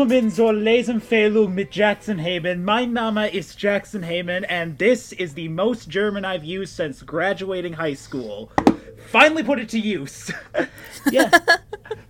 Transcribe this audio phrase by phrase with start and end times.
[0.00, 2.64] Willkommen zur Lesenempfehlung mit Jackson Heyman.
[2.64, 7.74] Mein Name is Jackson Heyman, and this is the most German I've used since graduating
[7.74, 8.50] high school.
[9.08, 10.32] Finally put it to use.
[11.10, 11.30] yes.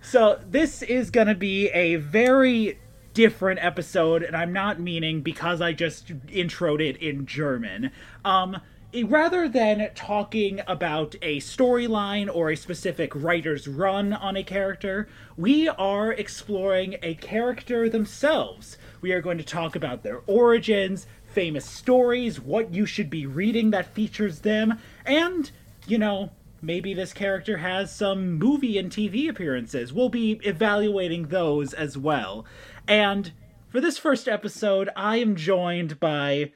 [0.01, 2.79] so this is gonna be a very
[3.13, 7.91] different episode, and I'm not meaning because I just introed it in German.
[8.23, 8.61] Um,
[8.93, 15.07] Eh, rather than talking about a storyline or a specific writer's run on a character,
[15.37, 18.77] we are exploring a character themselves.
[18.99, 23.71] We are going to talk about their origins, famous stories, what you should be reading
[23.71, 25.49] that features them, and,
[25.87, 26.31] you know,
[26.61, 29.93] maybe this character has some movie and TV appearances.
[29.93, 32.45] We'll be evaluating those as well.
[32.87, 33.31] And
[33.69, 36.51] for this first episode, I am joined by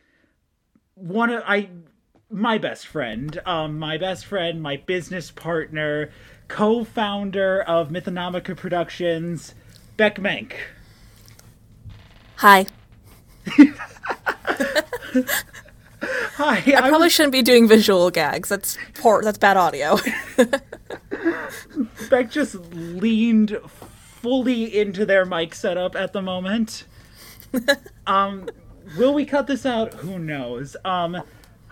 [0.96, 1.70] one of I
[2.30, 6.10] my best friend, um, my best friend, my business partner,
[6.48, 9.54] co-founder of Mythonomica Productions,
[9.98, 10.58] Beck Menk.
[12.38, 12.66] Hi.
[16.38, 16.64] Hi.
[16.66, 17.14] I, I probably was...
[17.14, 18.50] shouldn't be doing visual gags.
[18.50, 19.24] That's poor.
[19.24, 19.98] That's bad audio.
[22.10, 23.58] Beck just leaned
[24.22, 26.86] fully into their mic setup at the moment.
[28.08, 28.50] um,
[28.98, 29.94] will we cut this out?
[29.96, 30.76] Who knows?
[30.84, 31.22] Um,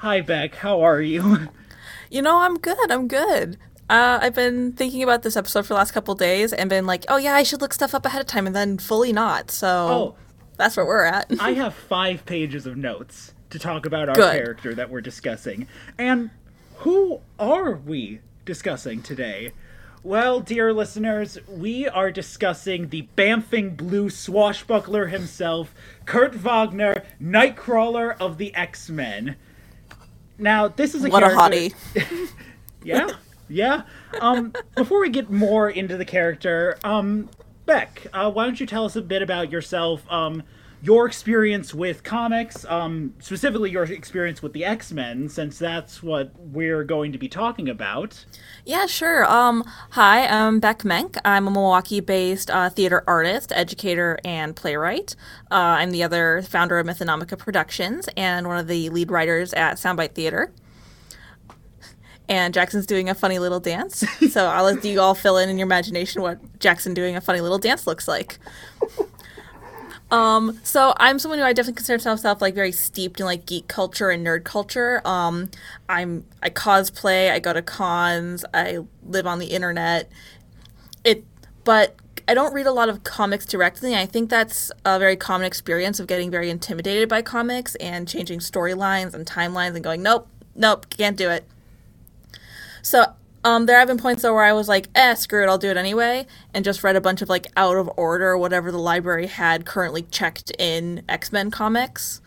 [0.03, 0.56] Hi, Beck.
[0.56, 1.47] How are you?
[2.09, 2.91] You know, I'm good.
[2.91, 3.58] I'm good.
[3.90, 7.06] Uh, I've been thinking about this episode for the last couple days and been like,
[7.08, 9.50] oh, yeah, I should look stuff up ahead of time, and then fully not.
[9.50, 10.16] So oh,
[10.56, 11.31] that's where we're at.
[11.40, 14.31] I have five pages of notes to talk about our good.
[14.31, 15.66] character that we're discussing.
[15.97, 16.30] And
[16.75, 19.53] who are we discussing today?
[20.03, 25.74] Well, dear listeners, we are discussing the bamfing blue swashbuckler himself,
[26.06, 29.35] Kurt Wagner, Nightcrawler of the X Men.
[30.38, 31.39] Now, this is a what character...
[31.39, 32.29] a hottie.
[32.83, 33.09] yeah,
[33.49, 33.83] yeah.
[34.19, 37.29] Um, before we get more into the character, um,
[37.66, 40.09] Beck, uh, why don't you tell us a bit about yourself?
[40.11, 40.43] Um,
[40.83, 46.33] your experience with comics, um, specifically your experience with the X Men, since that's what
[46.38, 48.25] we're going to be talking about.
[48.66, 49.23] Yeah, sure.
[49.31, 51.16] Um, hi, I'm Beck Menk.
[51.23, 55.16] I'm a Milwaukee based uh, theater artist, educator, and playwright.
[55.49, 59.77] Uh, I'm the other founder of Mythonomica Productions and one of the lead writers at
[59.77, 60.51] Soundbite Theater.
[62.27, 64.03] And Jackson's doing a funny little dance.
[64.31, 67.39] so I'll let you all fill in in your imagination what Jackson doing a funny
[67.39, 68.38] little dance looks like.
[70.13, 73.68] Um, so I'm someone who I definitely consider myself like very steeped in like geek
[73.68, 75.01] culture and nerd culture.
[75.03, 75.50] Um,
[75.90, 80.07] I'm I cosplay, I go to cons, I live on the internet.
[81.03, 81.25] It,
[81.63, 81.96] but
[82.28, 83.96] I don't read a lot of comics directly.
[83.96, 88.38] I think that's a very common experience of getting very intimidated by comics and changing
[88.38, 91.44] storylines and timelines and going, nope, nope, can't do it.
[92.84, 95.57] So um, there have been points though where I was like, eh, screw it, I'll
[95.57, 98.79] do it anyway, and just read a bunch of like out of order, whatever the
[98.79, 102.21] library had currently checked in X Men comics.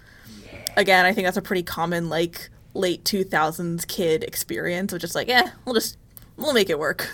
[0.77, 5.15] Again, I think that's a pretty common like late two thousands kid experience of just
[5.15, 5.97] like, eh, we'll just
[6.37, 7.09] we'll make it work.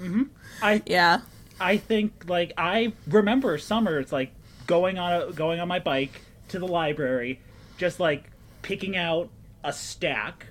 [0.00, 0.24] Mm-hmm.
[0.62, 1.22] I yeah.
[1.60, 4.32] I think like I remember summers like
[4.68, 7.40] going on a, going on my bike to the library,
[7.76, 8.30] just like
[8.62, 9.30] picking out
[9.64, 10.46] a stack,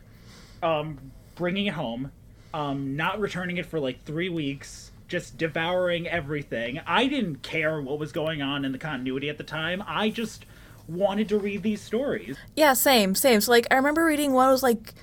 [0.62, 2.12] um, bringing it home
[2.54, 6.80] um, not returning it for like three weeks, just devouring everything.
[6.86, 9.84] I didn't care what was going on in the continuity at the time.
[9.86, 10.46] I just
[10.88, 12.38] wanted to read these stories.
[12.56, 13.42] Yeah, same, same.
[13.42, 14.94] So like I remember reading one It was like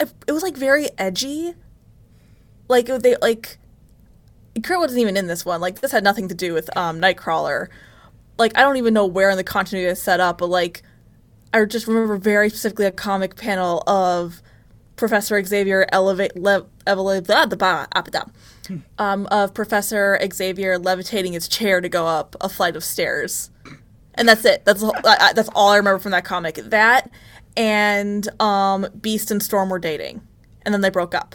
[0.00, 1.54] it, was like very edgy.
[2.68, 3.58] Like they like
[4.62, 5.60] Kurt wasn't even in this one.
[5.60, 7.68] Like this had nothing to do with um Nightcrawler.
[8.38, 10.82] Like I don't even know where in the continuity it's set up, but like
[11.52, 14.42] I just remember very specifically a comic panel of
[14.96, 17.26] Professor Xavier elevate le- elevate
[18.98, 23.50] um, of Professor Xavier levitating his chair to go up a flight of stairs,
[24.14, 24.64] and that's it.
[24.64, 26.56] That's that's all I remember from that comic.
[26.56, 27.10] That
[27.56, 30.20] and um, Beast and Storm were dating,
[30.62, 31.34] and then they broke up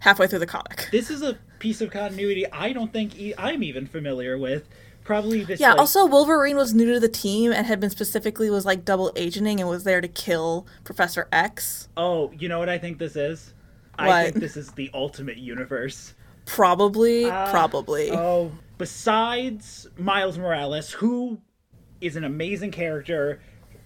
[0.00, 0.88] halfway through the comic.
[0.92, 4.68] This is a piece of continuity I don't think I'm even familiar with
[5.04, 5.60] probably this.
[5.60, 5.70] Yeah.
[5.70, 9.12] Like, also, Wolverine was new to the team and had been specifically was like double
[9.16, 11.88] agenting and was there to kill Professor X.
[11.96, 13.54] Oh, you know what I think this is?
[13.98, 14.08] What?
[14.08, 16.14] I think this is the ultimate universe.
[16.46, 17.26] Probably.
[17.26, 18.10] Uh, probably.
[18.10, 21.38] Oh, besides Miles Morales, who
[22.00, 23.40] is an amazing character,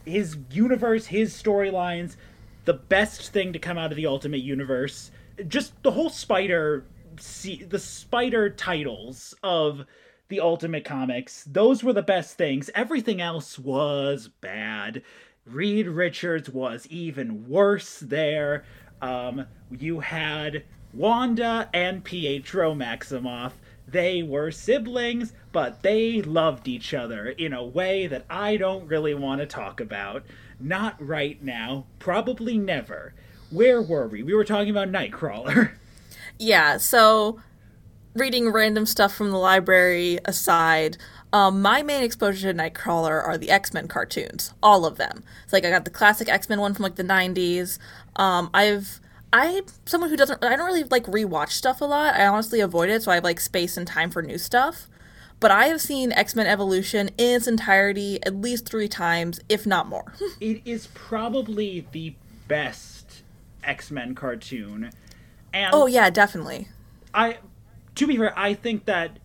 [0.04, 2.16] his universe, his storylines,
[2.64, 5.10] the best thing to come out of the Ultimate Universe.
[5.46, 6.84] Just the whole Spider,
[7.18, 9.86] see the Spider titles of
[10.28, 11.44] the Ultimate Comics.
[11.44, 12.70] Those were the best things.
[12.74, 15.02] Everything else was bad.
[15.46, 18.64] Reed Richards was even worse there.
[19.00, 23.52] Um, you had Wanda and Pietro Maximoff.
[23.86, 29.14] they were siblings, but they loved each other in a way that I don't really
[29.14, 30.24] want to talk about.
[30.60, 33.14] Not right now, probably never.
[33.50, 34.22] Where were we?
[34.22, 35.72] We were talking about Nightcrawler.
[36.40, 37.40] Yeah, so
[38.18, 40.98] reading random stuff from the library aside,
[41.32, 45.22] um, my main exposure to Nightcrawler are the X Men cartoons, all of them.
[45.44, 47.78] It's like I got the classic X Men one from like the '90s.
[48.16, 49.00] Um, I've
[49.32, 52.14] I'm someone who doesn't I don't really like rewatch stuff a lot.
[52.14, 54.88] I honestly avoid it, so I have like space and time for new stuff.
[55.40, 59.66] But I have seen X Men Evolution in its entirety at least three times, if
[59.66, 60.14] not more.
[60.40, 62.14] it is probably the
[62.48, 63.22] best
[63.62, 64.90] X Men cartoon.
[65.52, 66.68] And oh yeah, definitely.
[67.12, 67.38] I
[67.98, 69.18] to be fair, I think that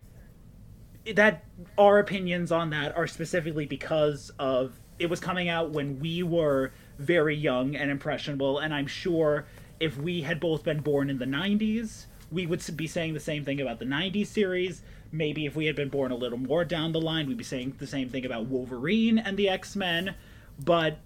[1.16, 1.44] that
[1.78, 6.72] our opinions on that are specifically because of it was coming out when we were
[6.98, 9.46] very young and impressionable, and I'm sure
[9.80, 13.46] if we had both been born in the 90s, we would be saying the same
[13.46, 14.82] thing about the 90s series.
[15.12, 17.76] Maybe if we had been born a little more down the line, we'd be saying
[17.78, 20.16] the same thing about Wolverine and the X Men.
[20.58, 20.98] But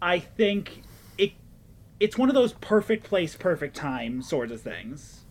[0.00, 0.84] I think
[1.18, 1.32] it
[2.00, 5.26] it's one of those perfect place, perfect time sort of things.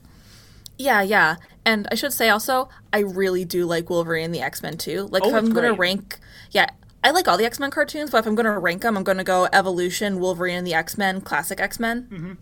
[0.77, 1.37] Yeah, yeah.
[1.65, 5.07] And I should say also, I really do like Wolverine and the X Men too.
[5.11, 6.19] Like, Oh, if I'm going to rank,
[6.51, 6.67] yeah,
[7.03, 9.03] I like all the X Men cartoons, but if I'm going to rank them, I'm
[9.03, 12.07] going to go Evolution, Wolverine and the X Men, classic X Men.
[12.11, 12.33] Mm-hmm.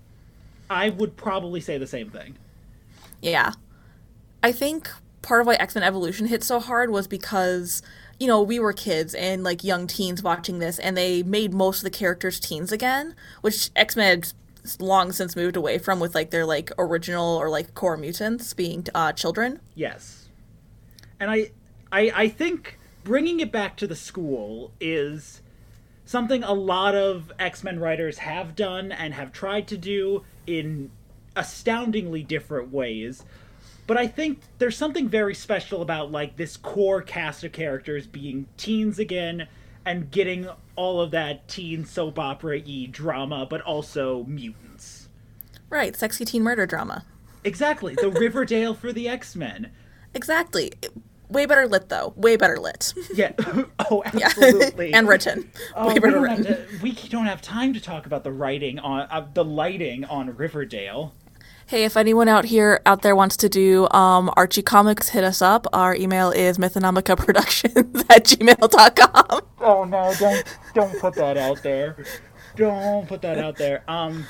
[0.70, 2.36] I would probably say the same thing.
[3.22, 3.54] Yeah.
[4.44, 4.90] I think
[5.22, 7.82] part of why X Men Evolution hit so hard was because,
[8.20, 11.78] you know, we were kids and like young teens watching this, and they made most
[11.78, 14.34] of the characters teens again, which X Men had
[14.80, 18.86] long since moved away from with like their like original or like core mutants being
[18.94, 19.60] uh, children.
[19.74, 20.30] Yes.
[21.20, 21.52] And I,
[21.92, 25.42] I, I think bringing it back to the school is
[26.06, 30.92] something a lot of X Men writers have done and have tried to do in
[31.36, 33.24] astoundingly different ways.
[33.88, 38.48] But I think there's something very special about like this core cast of characters being
[38.58, 39.48] teens again
[39.86, 45.10] and getting all of that teen soap opera y drama, but also mutants.
[45.70, 47.06] Right, sexy teen murder drama.
[47.44, 49.72] Exactly, the Riverdale for the X Men.
[50.14, 50.72] Exactly.
[51.28, 52.14] Way better lit though.
[52.16, 52.94] Way better lit.
[53.14, 53.32] Yeah.
[53.90, 54.28] oh, Yeah.
[54.28, 54.94] absolutely.
[54.94, 55.50] and written.
[55.76, 56.68] Oh, Way we, better don't have written.
[56.78, 60.36] to, we don't have time to talk about the writing on uh, the lighting on
[60.36, 61.14] Riverdale.
[61.68, 65.42] Hey, if anyone out here out there wants to do um, Archie comics, hit us
[65.42, 65.66] up.
[65.74, 69.42] Our email is mythonomicaproductions at gmail.com.
[69.60, 70.14] Oh no!
[70.20, 70.44] Don't
[70.76, 71.98] don't put that out there.
[72.56, 73.84] Don't put that out there.
[73.88, 74.26] Um.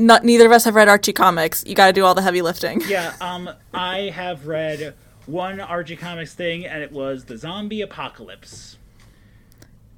[0.00, 1.64] Not, neither of us have read Archie comics.
[1.66, 2.80] You got to do all the heavy lifting.
[2.86, 3.12] Yeah.
[3.20, 3.50] Um.
[3.74, 4.94] I have read
[5.26, 8.78] one Archie Comics thing, and it was the Zombie Apocalypse.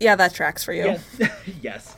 [0.00, 0.84] Yeah, that tracks for you.
[0.84, 1.30] Yes.
[1.62, 1.96] yes.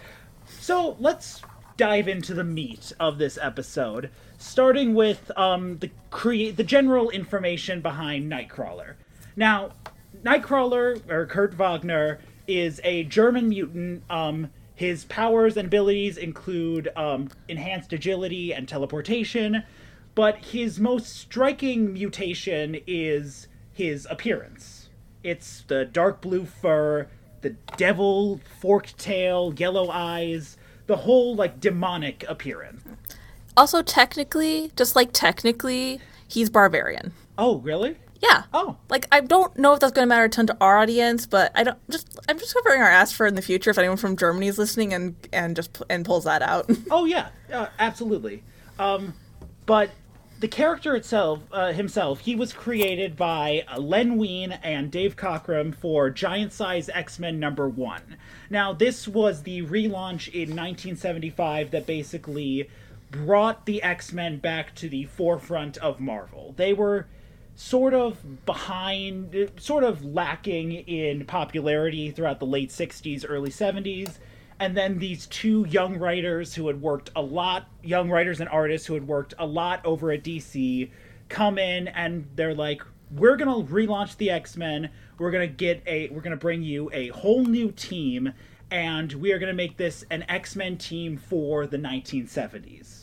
[0.61, 1.41] So let's
[1.77, 4.11] dive into the meat of this episode,
[4.43, 8.95] starting with um, the create the general information behind Nightcrawler.
[9.37, 9.71] Now,
[10.25, 14.03] Nightcrawler or Kurt Wagner is a German mutant.
[14.11, 19.63] Um, his powers and abilities include um, enhanced agility and teleportation,
[20.15, 24.91] but his most striking mutation is his appearance.
[25.23, 27.07] It's the dark blue fur,
[27.43, 30.57] the devil forked tail, yellow eyes,
[30.87, 32.83] the whole like demonic appearance.
[33.57, 37.13] Also, technically, just like technically, he's Bavarian.
[37.37, 37.97] Oh, really?
[38.23, 38.45] Yeah.
[38.55, 41.27] Oh, Like I don't know if that's going to matter a ton to our audience,
[41.27, 43.97] but I don't just I'm just covering our ass for in the future if anyone
[43.97, 46.71] from Germany is listening and and just and pulls that out.
[46.91, 48.45] oh yeah, uh, absolutely.
[48.79, 49.15] Um,
[49.67, 49.91] but
[50.39, 56.09] the character itself, uh, himself, he was created by Len Wein and Dave Cockrum for
[56.09, 58.17] Giant Size X Men number one.
[58.51, 62.69] Now, this was the relaunch in 1975 that basically
[63.13, 66.55] brought the X Men back to the forefront of Marvel.
[66.57, 67.07] They were
[67.55, 74.19] sort of behind, sort of lacking in popularity throughout the late 60s, early 70s.
[74.59, 78.87] And then these two young writers who had worked a lot, young writers and artists
[78.87, 80.91] who had worked a lot over at DC,
[81.29, 84.91] come in and they're like, we're going to relaunch the X Men.
[85.19, 88.33] We're going to get a, we're going to bring you a whole new team.
[88.71, 93.02] And we are going to make this an X Men team for the 1970s.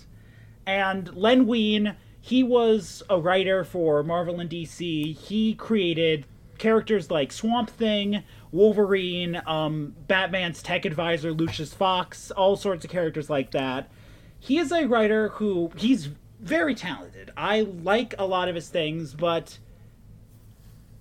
[0.70, 5.18] And Len Wein, he was a writer for Marvel and DC.
[5.18, 6.28] He created
[6.60, 8.22] characters like Swamp Thing,
[8.52, 13.90] Wolverine, um, Batman's tech advisor Lucius Fox, all sorts of characters like that.
[14.38, 16.10] He is a writer who he's
[16.40, 17.32] very talented.
[17.36, 19.58] I like a lot of his things, but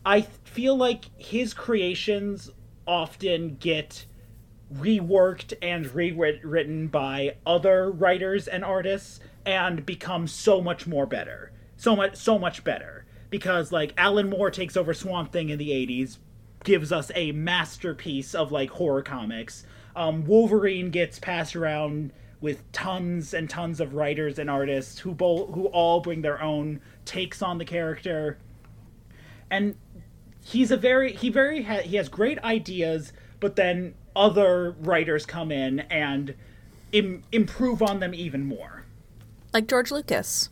[0.03, 2.49] I feel like his creations
[2.87, 4.07] often get
[4.75, 11.95] reworked and rewritten by other writers and artists and become so much more better so
[11.95, 16.19] much so much better because like Alan Moore takes over Swamp Thing in the 80s,
[16.65, 19.65] gives us a masterpiece of like horror comics.
[19.95, 25.55] Um, Wolverine gets passed around with tons and tons of writers and artists who both
[25.55, 28.39] who all bring their own takes on the character.
[29.51, 29.77] And
[30.45, 35.53] he's a very he very ha- he has great ideas, but then other writers come
[35.53, 36.35] in and
[36.91, 38.85] Im- improve on them even more.
[39.53, 40.51] Like George Lucas.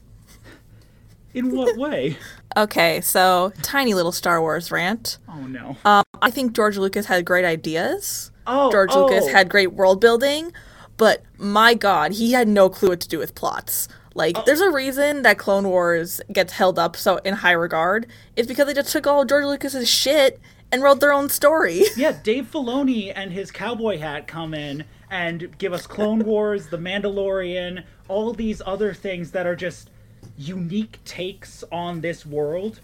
[1.35, 2.17] In what way?
[2.57, 5.19] Okay, so tiny little Star Wars rant.
[5.29, 5.77] Oh no.
[5.85, 8.31] Um, I think George Lucas had great ideas.
[8.47, 9.07] Oh, George oh.
[9.07, 10.53] Lucas had great world building,
[10.97, 13.89] but my god, he had no clue what to do with plots.
[14.15, 18.07] Like, there's a reason that Clone Wars gets held up so in high regard.
[18.35, 20.41] It's because they just took all George Lucas's shit
[20.73, 21.85] and wrote their own story.
[21.97, 26.79] Yeah, Dave Filoni and his cowboy hat come in and give us Clone Wars, The
[26.79, 29.91] Mandalorian, all these other things that are just
[30.37, 32.81] unique takes on this world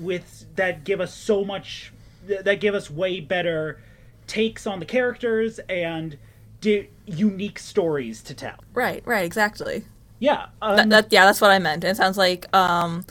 [0.00, 1.92] with that give us so much
[2.26, 3.80] that give us way better
[4.26, 6.16] takes on the characters and
[6.60, 8.56] di- unique stories to tell.
[8.72, 9.84] right, right, exactly.
[10.20, 11.82] Yeah, um, That, that, yeah, that's what I meant.
[11.82, 13.04] It sounds like, um,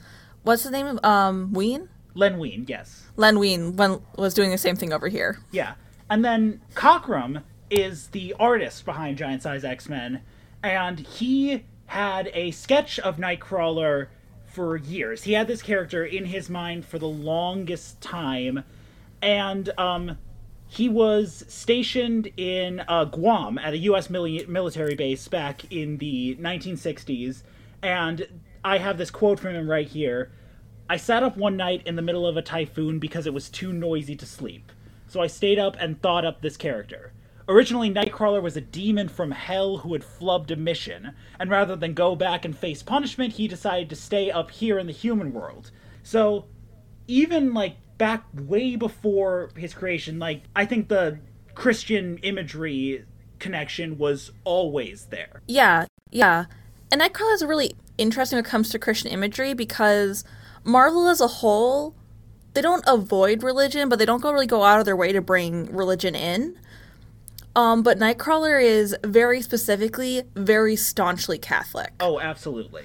[0.44, 1.89] what's the name of, um, Wein?
[2.15, 3.03] Len Wein, yes.
[3.18, 5.38] Len Wein when, was doing the same thing over here.
[5.51, 5.74] Yeah.
[6.10, 10.22] And then Cockrum is the artist behind Giant Size X Men,
[10.63, 14.08] and he had a sketch of Nightcrawler
[14.46, 15.24] for years.
[15.24, 18.63] He had this character in his mind for the longest time,
[19.22, 20.18] and um,
[20.68, 24.08] he was stationed in uh, Guam at a U.S.
[24.08, 27.44] mili- military base back in the 1960s.
[27.82, 28.25] And
[28.63, 30.32] I have this quote from him right here.
[30.89, 33.74] I sat up one night in the middle of a typhoon because it was too
[33.74, 34.72] noisy to sleep.
[35.08, 37.12] So I stayed up and thought up this character.
[37.48, 41.93] Originally, Nightcrawler was a demon from hell who had flubbed a mission, and rather than
[41.93, 45.71] go back and face punishment, he decided to stay up here in the human world.
[46.03, 46.45] So,
[47.07, 51.19] even like back way before his creation, like I think the
[51.53, 53.05] Christian imagery
[53.39, 55.41] connection was always there.
[55.48, 56.45] Yeah, yeah.
[56.91, 60.24] And Nightcrawler is really interesting when it comes to Christian imagery because
[60.63, 61.95] Marvel as a whole,
[62.53, 65.65] they don't avoid religion, but they don't really go out of their way to bring
[65.75, 66.57] religion in.
[67.55, 71.91] Um, but Nightcrawler is very specifically very staunchly Catholic.
[72.00, 72.84] Oh, absolutely.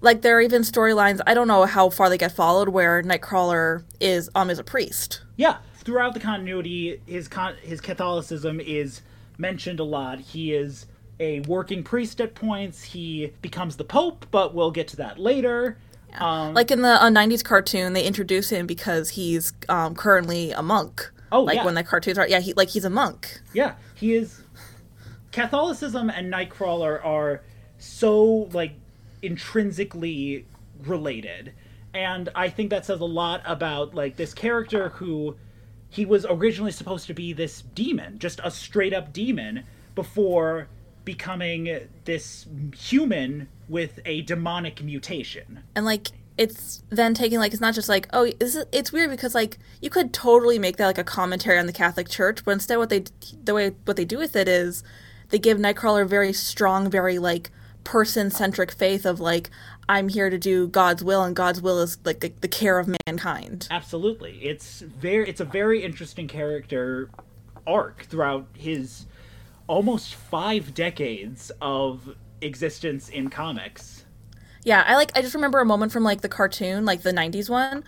[0.00, 3.84] Like there are even storylines I don't know how far they get followed where Nightcrawler
[4.00, 5.22] is um is a priest.
[5.36, 9.02] Yeah, throughout the continuity, his con- his Catholicism is
[9.38, 10.18] mentioned a lot.
[10.20, 10.86] He is
[11.20, 12.82] a working priest at points.
[12.82, 15.78] He becomes the Pope, but we'll get to that later.
[16.18, 20.62] Um, Like in the uh, 90s cartoon, they introduce him because he's um, currently a
[20.62, 21.10] monk.
[21.30, 21.64] Oh, like yeah.
[21.64, 23.40] when the cartoons are yeah, he like he's a monk.
[23.52, 24.40] yeah, he is.
[25.32, 27.42] Catholicism and Nightcrawler are
[27.78, 28.72] so like
[29.22, 30.46] intrinsically
[30.84, 31.52] related,
[31.94, 35.36] and I think that says a lot about like this character who
[35.90, 40.68] he was originally supposed to be this demon, just a straight up demon, before
[41.04, 45.62] becoming this human with a demonic mutation.
[45.74, 49.34] and like it's then taking like it's not just like oh is, it's weird because
[49.34, 52.78] like you could totally make that like a commentary on the Catholic Church, but instead
[52.78, 53.04] what they
[53.44, 54.82] the way what they do with it is
[55.30, 57.50] they give Nightcrawler a very strong, very like
[57.84, 59.50] person centric faith of like
[59.88, 62.94] I'm here to do God's will and God's will is like the, the care of
[63.06, 63.66] mankind.
[63.70, 64.38] Absolutely.
[64.42, 67.10] It's very it's a very interesting character
[67.66, 69.06] arc throughout his
[69.66, 73.97] almost 5 decades of existence in comics.
[74.64, 77.48] Yeah, I like I just remember a moment from like the cartoon, like the 90s
[77.48, 77.84] one,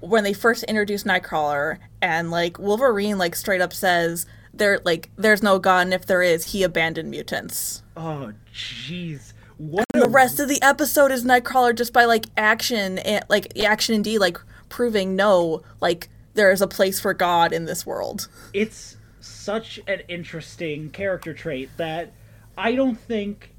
[0.00, 5.42] when they first introduced Nightcrawler and like Wolverine like straight up says there like there's
[5.42, 7.82] no god and if there is, he abandoned mutants.
[7.96, 9.32] Oh jeez.
[9.58, 13.58] What The a rest of the episode is Nightcrawler just by like action and like
[13.58, 18.28] action indeed like proving no, like there is a place for God in this world.
[18.54, 22.12] it's such an interesting character trait that
[22.56, 23.52] I don't think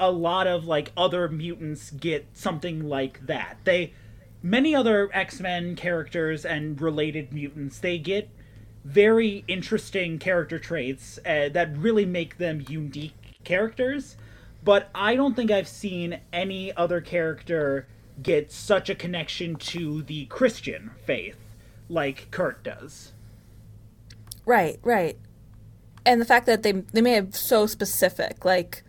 [0.00, 3.58] a lot of like other mutants get something like that.
[3.64, 3.92] They
[4.42, 8.28] many other X-Men characters and related mutants, they get
[8.84, 14.16] very interesting character traits uh, that really make them unique characters,
[14.64, 17.86] but I don't think I've seen any other character
[18.22, 21.36] get such a connection to the Christian faith
[21.88, 23.12] like Kurt does.
[24.46, 25.18] Right, right.
[26.06, 28.82] And the fact that they they made it so specific, like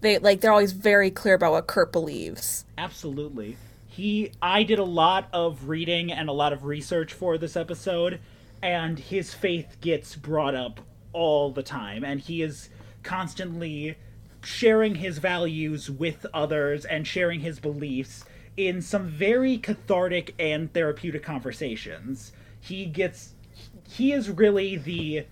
[0.00, 2.64] they like they're always very clear about what Kurt believes.
[2.76, 3.56] Absolutely.
[3.86, 8.20] He I did a lot of reading and a lot of research for this episode
[8.62, 10.80] and his faith gets brought up
[11.12, 12.68] all the time and he is
[13.02, 13.96] constantly
[14.42, 18.24] sharing his values with others and sharing his beliefs
[18.56, 22.32] in some very cathartic and therapeutic conversations.
[22.60, 23.34] He gets
[23.88, 25.26] he is really the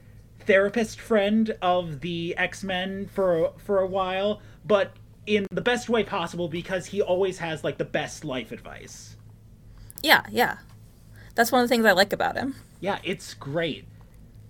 [0.47, 4.93] therapist friend of the X-Men for for a while, but
[5.27, 9.17] in the best way possible because he always has like the best life advice.
[10.03, 10.59] Yeah, yeah.
[11.35, 12.55] That's one of the things I like about him.
[12.81, 13.87] Yeah, it's great.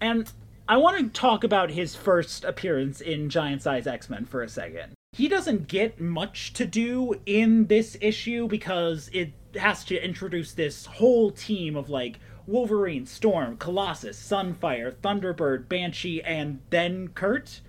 [0.01, 0.31] And
[0.69, 4.49] I want to talk about his first appearance in Giant Size X Men for a
[4.49, 4.95] second.
[5.13, 10.85] He doesn't get much to do in this issue because it has to introduce this
[10.85, 17.61] whole team of like Wolverine, Storm, Colossus, Sunfire, Thunderbird, Banshee, and then Kurt.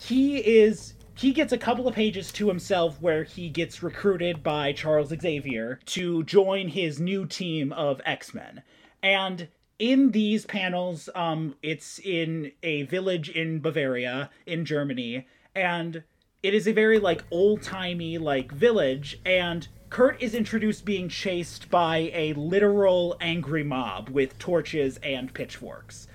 [0.00, 4.72] He is he gets a couple of pages to himself where he gets recruited by
[4.72, 8.62] Charles Xavier to join his new team of X-Men.
[9.02, 16.02] And in these panels, um, it's in a village in Bavaria, in Germany, and
[16.42, 22.10] it is a very like old-timey like village, and Kurt is introduced being chased by
[22.12, 26.08] a literal angry mob with torches and pitchforks.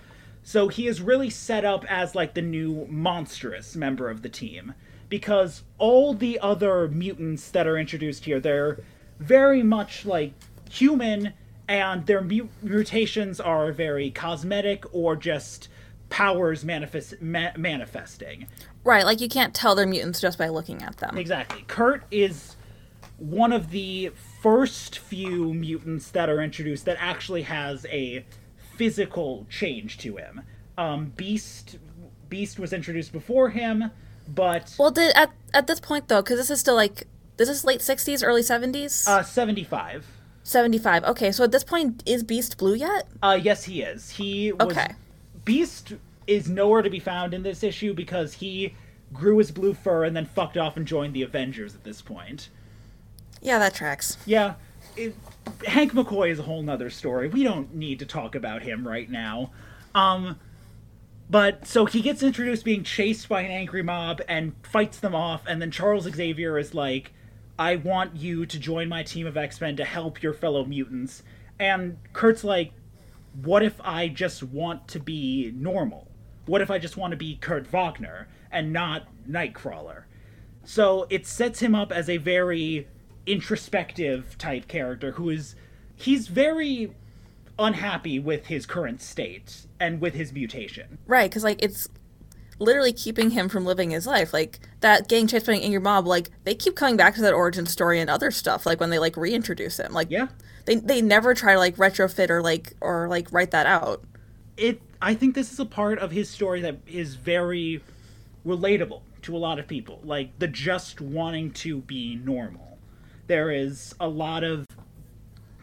[0.43, 4.73] So he is really set up as like the new monstrous member of the team
[5.09, 8.79] because all the other mutants that are introduced here, they're
[9.19, 10.33] very much like
[10.69, 11.33] human
[11.67, 15.67] and their mu- mutations are very cosmetic or just
[16.09, 18.47] powers manifest ma- manifesting.
[18.83, 21.17] Right, like you can't tell they're mutants just by looking at them.
[21.17, 21.63] Exactly.
[21.67, 22.55] Kurt is
[23.17, 28.25] one of the first few mutants that are introduced that actually has a
[28.77, 30.41] physical change to him.
[30.77, 31.77] Um, Beast
[32.29, 33.91] Beast was introduced before him,
[34.33, 37.63] but Well, did at at this point though, because this is still like this is
[37.63, 40.05] late '60s, early '70s, uh, seventy five.
[40.43, 41.03] '75.
[41.03, 43.07] Okay, so at this point, is Beast blue yet?
[43.21, 44.09] Uh, yes, he is.
[44.11, 44.87] He was, Okay.
[45.45, 45.93] Beast
[46.27, 48.73] is nowhere to be found in this issue because he
[49.13, 52.49] grew his blue fur and then fucked off and joined the Avengers at this point.
[53.41, 54.17] Yeah, that tracks.
[54.25, 54.55] Yeah,
[54.95, 55.15] it,
[55.65, 57.27] Hank McCoy is a whole nother story.
[57.29, 59.51] We don't need to talk about him right now.
[59.95, 60.39] Um,
[61.29, 65.43] but so he gets introduced being chased by an angry mob and fights them off,
[65.47, 67.13] and then Charles Xavier is like,
[67.57, 71.23] I want you to join my team of X Men to help your fellow mutants.
[71.59, 72.71] And Kurt's like,
[73.43, 76.07] what if I just want to be normal?
[76.45, 80.03] What if I just want to be Kurt Wagner and not Nightcrawler?
[80.63, 82.87] So it sets him up as a very
[83.25, 85.55] introspective type character who is
[85.95, 86.95] he's very
[87.59, 90.97] unhappy with his current state and with his mutation.
[91.05, 91.87] Right, because like it's
[92.59, 94.33] literally keeping him from living his life.
[94.33, 96.07] Like that chased by an angry mob.
[96.07, 98.65] Like they keep coming back to that origin story and other stuff.
[98.65, 99.93] Like when they like reintroduce him.
[99.93, 100.27] Like Yeah.
[100.65, 104.03] they they never try to like retrofit or like or like write that out.
[104.57, 107.81] It I think this is a part of his story that is very
[108.45, 110.01] relatable to a lot of people.
[110.03, 112.77] Like the just wanting to be normal.
[113.27, 114.65] There is a lot of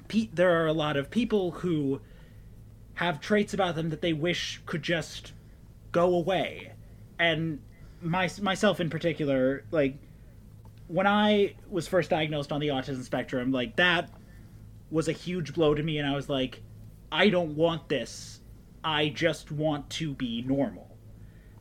[0.08, 2.00] pe- there are a lot of people who
[2.94, 5.32] have traits about them that they wish could just
[5.92, 6.72] go away.
[7.18, 7.60] And
[8.00, 9.96] my myself in particular, like
[10.88, 14.10] when I was first diagnosed on the autism spectrum, like that
[14.90, 16.62] was a huge blow to me and I was like
[17.10, 18.40] I don't want this.
[18.82, 20.96] I just want to be normal.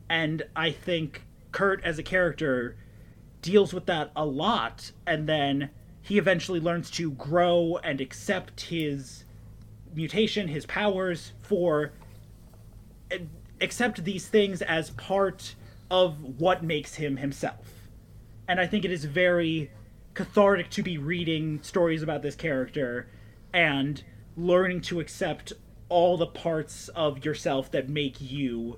[0.09, 2.77] And I think Kurt as a character
[3.41, 5.69] deals with that a lot and then
[6.05, 9.23] he eventually learns to grow and accept his
[9.95, 11.93] mutation, his powers for
[13.09, 13.17] eh,
[13.59, 15.55] accept these things as part
[15.89, 17.89] of what makes him himself.
[18.47, 19.71] And I think it is very
[20.13, 23.07] cathartic to be reading stories about this character
[23.51, 24.03] and
[24.37, 25.53] learning to accept
[25.89, 28.77] all the parts of yourself that make you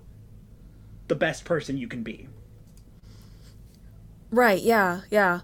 [1.09, 2.29] the best person you can be.
[4.31, 5.41] Right, yeah, yeah.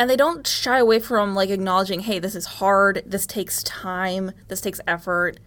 [0.00, 4.32] And they don't shy away from like acknowledging, hey, this is hard, this takes time,
[4.48, 5.38] this takes effort.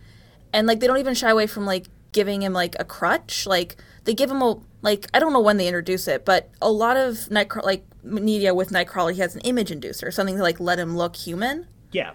[0.53, 3.47] And like they don't even shy away from like giving him like a crutch.
[3.47, 6.71] Like they give him a like I don't know when they introduce it, but a
[6.71, 10.59] lot of Nightcrawler like media with Nightcrawler, he has an image inducer, something to like
[10.59, 11.65] let him look human.
[11.91, 12.11] Yeah.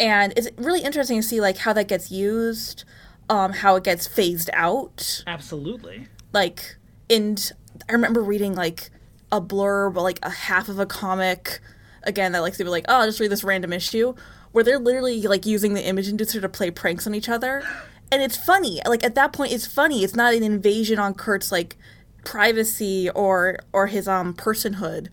[0.00, 2.82] And it's really interesting to see like how that gets used,
[3.30, 6.08] um, how it gets phased out Absolutely.
[6.32, 6.74] like
[7.08, 7.52] and
[7.88, 8.90] I remember reading like
[9.32, 11.60] a blurb, like a half of a comic,
[12.02, 14.14] again that like they were like, oh, I'll just read this random issue,
[14.52, 17.62] where they're literally like using the image inducer to play pranks on each other,
[18.10, 18.80] and it's funny.
[18.86, 20.04] Like at that point, it's funny.
[20.04, 21.76] It's not an invasion on Kurt's like
[22.24, 25.08] privacy or or his um personhood.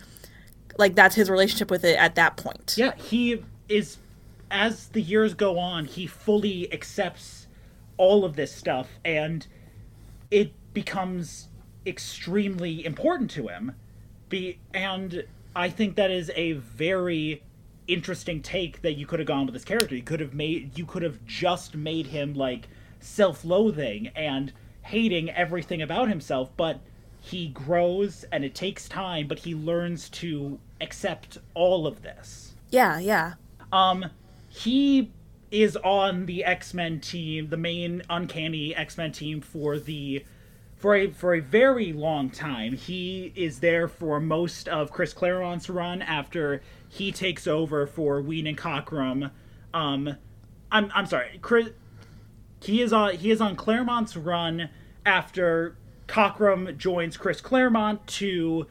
[0.77, 2.75] Like that's his relationship with it at that point.
[2.77, 3.97] Yeah, he is
[4.49, 7.47] as the years go on, he fully accepts
[7.97, 9.47] all of this stuff and
[10.29, 11.49] it becomes
[11.85, 13.73] extremely important to him.
[14.29, 17.43] Be and I think that is a very
[17.87, 19.95] interesting take that you could have gone with this character.
[19.95, 22.67] You could have made you could have just made him like
[22.99, 26.79] self-loathing and hating everything about himself, but
[27.19, 32.53] he grows and it takes time, but he learns to accept all of this.
[32.69, 33.33] Yeah, yeah.
[33.71, 34.05] Um
[34.49, 35.11] he
[35.51, 40.25] is on the X-Men team, the main uncanny X-Men team for the
[40.83, 42.73] for a for a very long time.
[42.73, 48.45] He is there for most of Chris Claremont's run after he takes over for Wein
[48.47, 49.31] and Cockrum.
[49.73, 50.17] Um,
[50.73, 51.69] I'm I'm sorry, Chris.
[52.61, 54.69] He is on he is on Claremont's run
[55.05, 55.77] after
[56.09, 58.67] Cockrum joins Chris Claremont to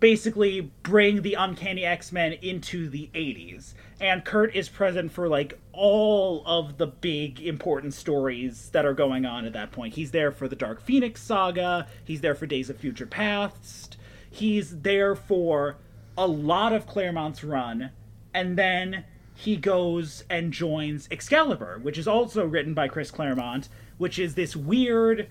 [0.00, 3.74] basically bring the Uncanny X Men into the 80s.
[4.00, 9.24] And Kurt is present for like all of the big important stories that are going
[9.24, 9.94] on at that point.
[9.94, 13.96] He's there for the Dark Phoenix saga, he's there for Days of Future Past,
[14.30, 15.76] he's there for
[16.18, 17.90] a lot of Claremont's run,
[18.32, 19.04] and then
[19.34, 24.54] he goes and joins Excalibur, which is also written by Chris Claremont, which is this
[24.54, 25.28] weird,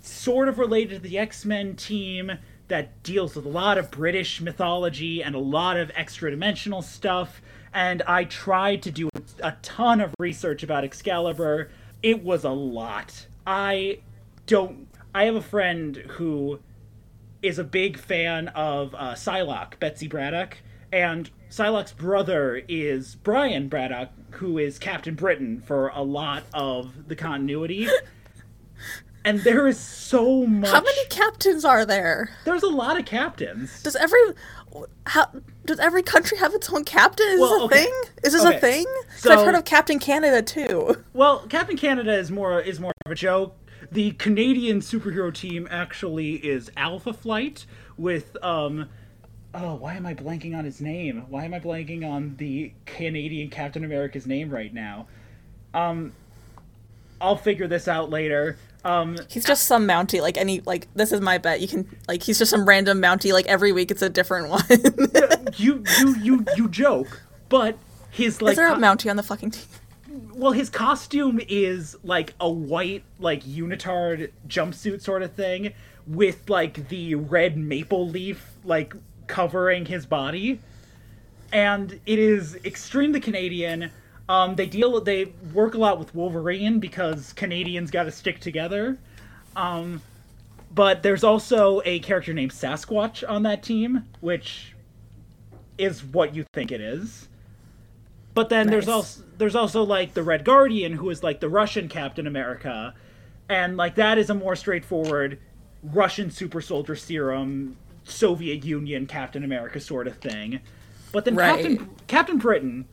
[0.00, 2.32] sort of related to the X Men team
[2.68, 7.42] that deals with a lot of British mythology and a lot of extra dimensional stuff.
[7.74, 9.10] And I tried to do
[9.42, 11.70] a ton of research about Excalibur.
[12.02, 13.26] It was a lot.
[13.46, 13.98] I
[14.46, 14.88] don't.
[15.14, 16.60] I have a friend who
[17.42, 20.58] is a big fan of uh, Psylocke, Betsy Braddock,
[20.92, 27.16] and Psylocke's brother is Brian Braddock, who is Captain Britain for a lot of the
[27.16, 27.88] continuity.
[29.24, 30.70] and there is so much.
[30.70, 32.30] How many captains are there?
[32.44, 33.82] There's a lot of captains.
[33.82, 34.18] Does every
[35.06, 35.26] how
[35.64, 37.26] does every country have its own captain?
[37.28, 37.84] Is Well, this a okay.
[37.84, 38.02] thing?
[38.24, 38.56] Is this Okay.
[38.56, 38.86] a thing?
[39.16, 41.02] So- I've heard of Captain Canada too.
[41.12, 43.56] Well, Captain Canada is more is more of a joke.
[43.92, 48.88] The Canadian superhero team actually is Alpha Flight with um
[49.56, 51.24] oh, why am I blanking on his name?
[51.28, 55.06] Why am I blanking on the Canadian Captain America's name right now?
[55.72, 56.12] Um
[57.20, 58.58] I'll figure this out later.
[58.84, 61.60] Um He's just some Mountie, like any like this is my bet.
[61.60, 63.32] You can like he's just some random Mountie.
[63.32, 64.62] Like every week it's a different one.
[65.56, 67.78] you you you you joke, but
[68.10, 69.64] his like is there a Mountie on the fucking team?
[70.34, 75.72] well his costume is like a white like unitard jumpsuit sort of thing
[76.06, 78.94] with like the red maple leaf like
[79.26, 80.60] covering his body
[81.52, 83.90] and it is extremely canadian
[84.28, 88.98] um they deal they work a lot with wolverine because canadians got to stick together
[89.56, 90.00] um
[90.74, 94.74] but there's also a character named sasquatch on that team which
[95.76, 97.28] is what you think it is
[98.34, 101.88] but then there's also there's also like the Red Guardian, who is like the Russian
[101.88, 102.94] Captain America,
[103.48, 105.38] and like that is a more straightforward
[105.82, 110.60] Russian super soldier serum, Soviet Union Captain America sort of thing.
[111.12, 111.62] But then Right.
[111.62, 112.86] Captain Captain Britain,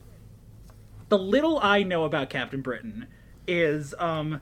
[1.11, 3.05] the little I know about Captain Britain
[3.45, 4.39] is um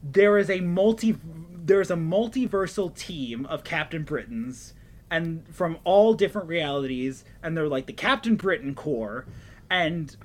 [0.00, 1.16] there is a multi
[1.52, 4.74] there's a multiversal team of Captain Britons
[5.10, 9.26] and from all different realities and they're like the Captain Britain Corps
[9.68, 10.16] and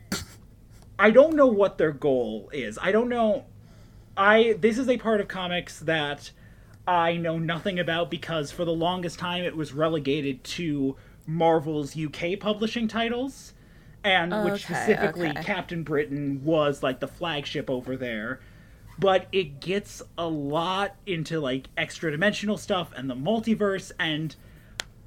[0.99, 2.77] I don't know what their goal is.
[2.79, 3.45] I don't know
[4.15, 6.29] I this is a part of comics that
[6.87, 12.39] I know nothing about because for the longest time it was relegated to Marvel's UK
[12.39, 13.53] publishing titles
[14.07, 15.43] and which specifically okay.
[15.43, 18.39] Captain Britain was like the flagship over there
[18.99, 24.35] but it gets a lot into like extra dimensional stuff and the multiverse and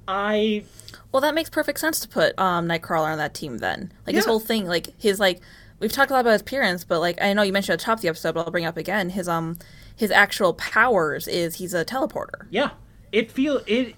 [0.07, 0.63] I
[1.11, 3.91] Well, that makes perfect sense to put um, Nightcrawler on that team then.
[4.05, 5.41] Like his whole thing, like his like
[5.79, 7.85] we've talked a lot about his appearance, but like I know you mentioned at the
[7.85, 9.09] top of the episode, but I'll bring up again.
[9.09, 9.57] His um
[9.95, 12.47] his actual powers is he's a teleporter.
[12.49, 12.71] yeah
[13.11, 13.95] it feel it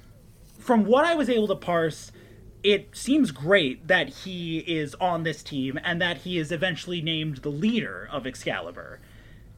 [0.59, 2.11] from what I was able to parse
[2.63, 7.37] it seems great that he is on this team and that he is eventually named
[7.37, 8.99] the leader of Excalibur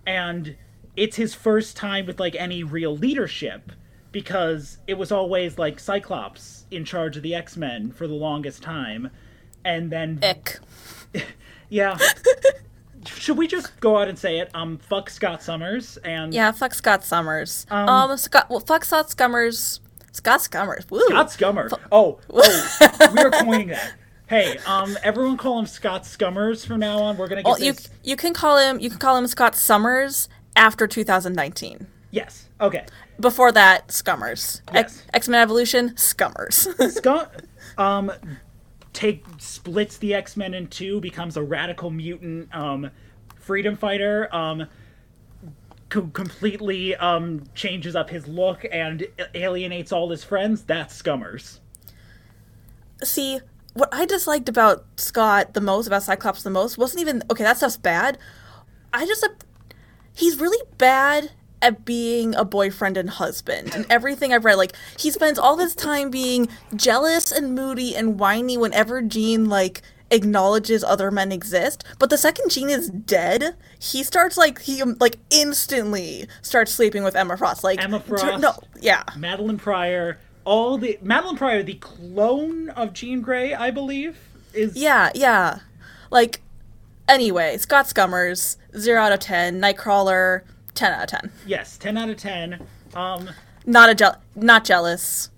[0.05, 0.55] and
[0.95, 3.71] it's his first time with like any real leadership
[4.11, 9.09] because it was always like Cyclops in charge of the X-Men for the longest time
[9.63, 10.59] and then Ick.
[11.69, 11.97] Yeah.
[13.05, 14.49] Should we just go out and say it?
[14.53, 17.65] Um, fuck Scott Summers and Yeah, fuck Scott Summers.
[17.69, 18.49] Um, Um, Scott.
[18.49, 19.79] Well, fuck Scott Scummers.
[20.15, 20.89] Scott Scummers.
[20.89, 21.01] Woo.
[21.09, 21.69] Scott Scummer.
[21.91, 23.93] Oh, oh, we are coining that.
[24.27, 27.17] Hey, um, everyone call him Scott Scummers from now on.
[27.17, 27.89] We're gonna get Well, you this.
[28.03, 31.85] you can call him you can call him Scott Summers after 2019.
[32.11, 32.49] Yes.
[32.61, 32.85] Okay.
[33.19, 34.61] Before that, Scummers.
[34.73, 35.03] Yes.
[35.13, 36.67] X Men Evolution, Scummers.
[36.93, 37.43] Scott,
[37.77, 38.11] um,
[38.93, 42.89] take splits the X Men in two, becomes a radical mutant, um,
[43.35, 44.33] freedom fighter.
[44.33, 44.65] Um,
[45.89, 50.63] co- completely um changes up his look and alienates all his friends.
[50.63, 51.59] That's Scummers.
[53.03, 53.39] See,
[53.73, 57.43] what I disliked about Scott the most, about Cyclops the most, wasn't even okay.
[57.43, 58.17] That stuff's bad.
[58.93, 59.27] I just
[60.15, 64.55] he's really bad at being a boyfriend and husband and everything I've read.
[64.55, 69.81] Like he spends all this time being jealous and moody and whiny whenever Jean like
[70.15, 71.83] acknowledges other men exist.
[71.99, 77.15] But the second Jean is dead, he starts like he like instantly starts sleeping with
[77.15, 77.63] Emma Frost.
[77.63, 78.41] Like Emma Frost.
[78.41, 79.03] No, yeah.
[79.17, 80.17] Madelyne Pryor.
[80.45, 84.17] All the Madelyne Pryor, the clone of Jean Grey, I believe,
[84.53, 85.59] is Yeah, yeah.
[86.11, 86.41] Like
[87.07, 89.59] anyway, Scott Scummers, zero out of ten.
[89.61, 90.41] Nightcrawler,
[90.73, 91.31] ten out of ten.
[91.45, 92.65] yes, ten out of ten.
[92.93, 93.29] Um,
[93.65, 95.29] Not a je- not jealous.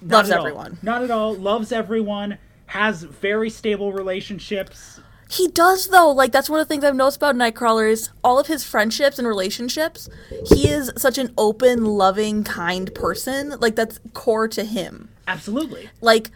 [0.00, 0.38] not Loves all.
[0.40, 0.78] everyone.
[0.82, 1.34] Not at all.
[1.34, 2.38] Loves everyone.
[2.66, 5.00] Has very stable relationships.
[5.30, 6.10] He does though.
[6.10, 9.18] Like that's one of the things I've noticed about Nightcrawler is all of his friendships
[9.18, 10.08] and relationships.
[10.46, 13.54] He is such an open, loving, kind person.
[13.58, 15.08] Like that's core to him.
[15.26, 15.88] Absolutely.
[16.00, 16.30] Like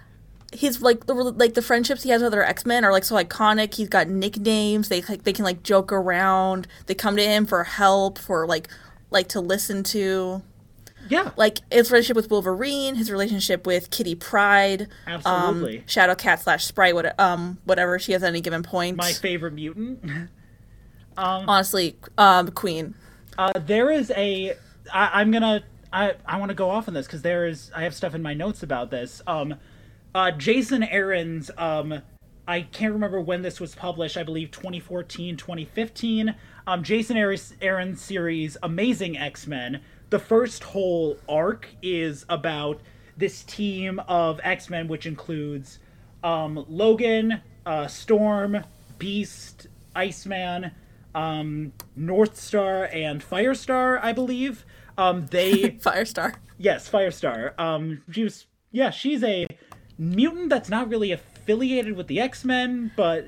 [0.52, 3.16] his like the like the friendships he has with other X Men are like so
[3.16, 3.74] iconic.
[3.74, 4.88] He's got nicknames.
[4.88, 6.66] They like they can like joke around.
[6.86, 8.68] They come to him for help, for like
[9.10, 10.42] like to listen to.
[11.08, 11.30] Yeah.
[11.36, 15.78] Like his relationship with Wolverine, his relationship with Kitty Pryde, Absolutely.
[15.78, 18.96] um, Shadow Cat slash Sprite, what, um, whatever she has at any given point.
[18.96, 20.04] My favorite mutant.
[20.04, 20.28] um,
[21.48, 22.94] Honestly, um, Queen.
[23.36, 24.54] Uh, there is a.
[24.92, 25.62] I, I'm gonna.
[25.92, 27.70] I I want to go off on this because there is.
[27.74, 29.22] I have stuff in my notes about this.
[29.26, 29.54] Um,
[30.14, 31.50] uh, Jason Aaron's.
[31.56, 32.02] Um,
[32.46, 34.16] I can't remember when this was published.
[34.16, 36.34] I believe 2014, 2015.
[36.66, 39.82] Um, Jason Aaron's, Aaron's series Amazing X Men.
[40.10, 42.80] The first whole arc is about
[43.16, 45.78] this team of X Men, which includes
[46.22, 48.64] um, Logan, uh, Storm,
[48.98, 50.70] Beast, Iceman,
[51.14, 54.64] um, North Star, and Firestar, I believe.
[54.96, 56.34] Um, they Firestar.
[56.56, 57.58] yes, Firestar.
[57.58, 59.46] Um, she was yeah, she's a
[59.98, 63.26] mutant that's not really affiliated with the X Men, but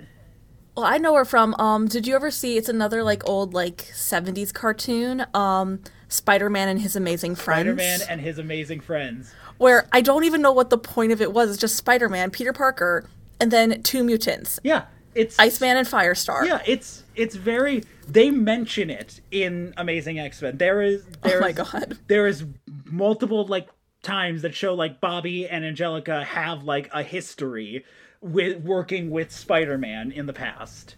[0.77, 1.55] Well, I know her from.
[1.59, 2.57] Um, did you ever see?
[2.57, 5.27] It's another like old like '70s cartoon.
[5.35, 7.61] Um, Spider-Man and his amazing friends.
[7.63, 9.33] Spider-Man and his amazing friends.
[9.59, 11.51] where I don't even know what the point of it was.
[11.51, 13.09] It's just Spider-Man, Peter Parker,
[13.41, 16.45] and then two mutants, Yeah, it's Iceman and Firestar.
[16.47, 17.83] Yeah, it's it's very.
[18.07, 20.57] They mention it in Amazing X Men.
[20.59, 21.99] There is oh there Oh my is- God.
[22.09, 22.45] there is
[22.85, 23.69] multiple like
[24.03, 27.85] times that show like Bobby and Angelica have like a history
[28.21, 30.97] with working with Spider Man in the past.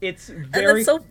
[0.00, 1.04] It's very so.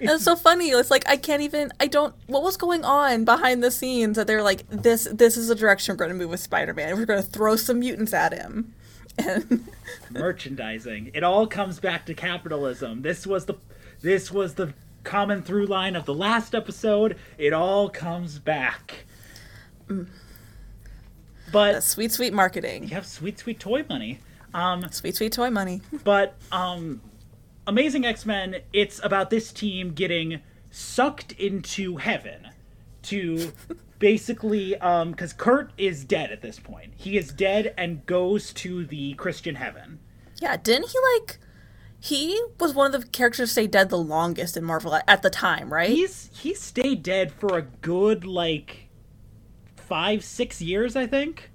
[0.00, 0.70] And it's so funny.
[0.70, 1.72] It's like I can't even.
[1.80, 2.14] I don't.
[2.26, 5.08] What was going on behind the scenes that they're like, this.
[5.12, 6.96] This is the direction we're going to move with Spider-Man.
[6.96, 8.74] We're going to throw some mutants at him,
[9.18, 9.68] and
[10.10, 11.12] merchandising.
[11.14, 13.02] It all comes back to capitalism.
[13.02, 13.54] This was the
[14.00, 17.16] this was the common through line of the last episode.
[17.38, 19.04] It all comes back.
[21.52, 22.84] But sweet, sweet marketing.
[22.84, 24.20] you have sweet, sweet toy money.
[24.54, 25.80] Um, Sweet, sweet toy money.
[26.04, 27.00] but um,
[27.66, 32.48] Amazing X Men, it's about this team getting sucked into heaven
[33.02, 33.52] to
[33.98, 36.92] basically, um, because Kurt is dead at this point.
[36.96, 40.00] He is dead and goes to the Christian heaven.
[40.40, 41.38] Yeah, didn't he like?
[42.00, 45.22] He was one of the characters to stay dead the longest in Marvel at, at
[45.22, 45.90] the time, right?
[45.90, 48.88] He's he stayed dead for a good like
[49.76, 51.50] five, six years, I think.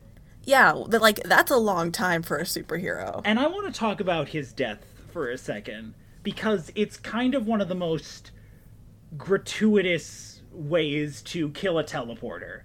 [0.45, 3.21] yeah, that like that's a long time for a superhero.
[3.25, 4.79] And I want to talk about his death
[5.17, 8.29] for a second because it's kind of one of the most
[9.17, 12.61] gratuitous ways to kill a teleporter.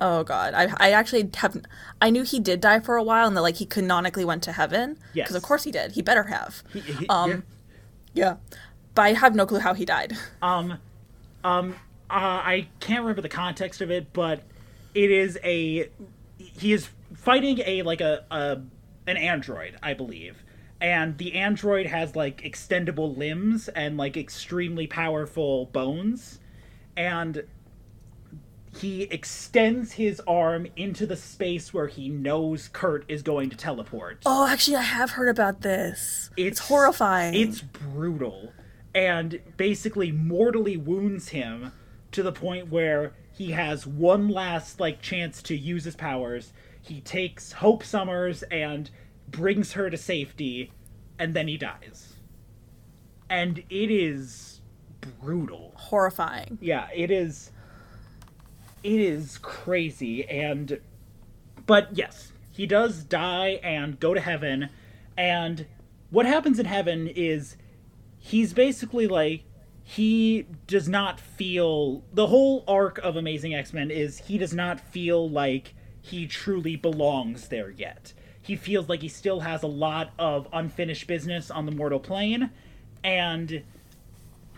[0.00, 1.66] Oh god, I I actually haven't.
[2.00, 4.52] I knew he did die for a while, and that like he canonically went to
[4.52, 4.96] heaven.
[5.12, 5.24] Yes.
[5.26, 5.90] because of course he did.
[5.92, 6.62] He better have.
[6.72, 7.42] He- he- Um,
[8.14, 8.36] yeah,
[8.94, 10.16] but I have no clue how he died.
[10.42, 10.78] Um,
[11.42, 11.72] um,
[12.08, 12.14] uh,
[12.54, 14.42] I can't remember the context of it, but
[14.94, 15.90] it is a
[16.38, 18.60] he is fighting a like a, a
[19.08, 20.42] an android, I believe,
[20.80, 26.40] and the android has like extendable limbs and like extremely powerful bones,
[26.96, 27.44] and
[28.78, 34.22] he extends his arm into the space where he knows Kurt is going to teleport.
[34.24, 36.30] Oh, actually, I have heard about this.
[36.36, 37.34] It's, It's horrifying.
[37.34, 38.52] It's brutal.
[38.94, 41.72] And basically mortally wounds him
[42.12, 46.52] to the point where he has one last like chance to use his powers.
[46.80, 48.90] He takes Hope Summers and
[49.30, 50.72] brings her to safety
[51.18, 52.14] and then he dies.
[53.28, 54.60] And it is
[55.00, 55.72] brutal.
[55.76, 56.58] horrifying.
[56.60, 57.52] Yeah, it is
[58.82, 60.80] it is crazy and
[61.66, 64.70] but yes, he does die and go to heaven
[65.16, 65.66] and
[66.10, 67.56] what happens in heaven is
[68.18, 69.44] he's basically like
[69.82, 75.28] he does not feel the whole arc of Amazing X-Men is he does not feel
[75.28, 78.12] like he truly belongs there yet.
[78.42, 82.50] He feels like he still has a lot of unfinished business on the mortal plane,
[83.04, 83.62] and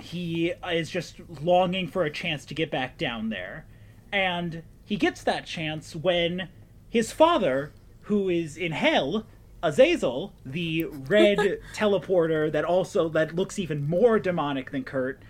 [0.00, 3.66] he is just longing for a chance to get back down there.
[4.12, 6.48] And he gets that chance when
[6.88, 9.26] his father, who is in hell,
[9.62, 11.38] Azazel, the red
[11.74, 15.20] teleporter that also that looks even more demonic than Kurt.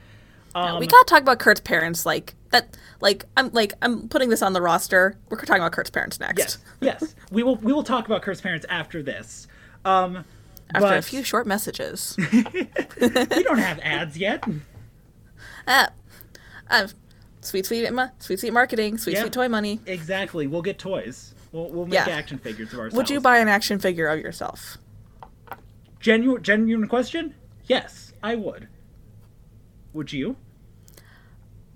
[0.54, 2.04] Um, we gotta talk about Kurt's parents.
[2.06, 2.76] Like that.
[3.00, 5.16] Like I'm like I'm putting this on the roster.
[5.28, 6.38] We're talking about Kurt's parents next.
[6.38, 9.48] yes, yes, we will we will talk about Kurt's parents after this.
[9.84, 10.24] Um,
[10.74, 12.16] After but a few short messages.
[12.32, 14.44] we don't have ads yet.
[15.66, 15.88] ah,
[16.70, 16.86] uh,
[17.40, 18.98] sweet sweet ma- sweet sweet marketing.
[18.98, 19.20] Sweet Yeah.
[19.22, 19.80] sweet toy money.
[19.86, 21.34] Exactly, we'll get toys.
[21.50, 22.06] We'll, we'll make Yeah.
[22.08, 22.94] action figures of ourselves.
[22.96, 24.78] Would you buy an action figure of yourself?
[26.00, 27.34] genuine genuine question?
[27.66, 28.68] Yes, I would.
[29.92, 30.37] Would you?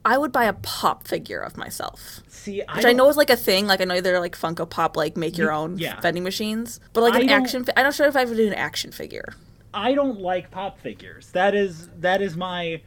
[0.04, 2.20] I would buy a pop figure of myself.
[2.28, 3.66] See, I, Which I, know is like a thing.
[3.66, 6.00] Like I know they're like Funko Pop, like make your own yeah.
[6.00, 6.78] vending machines.
[6.92, 8.92] But like I an action, fi- I'm not sure if I would do an action
[8.92, 9.34] figure.
[9.74, 11.30] I don't like pop figures.
[11.32, 12.82] That is that is my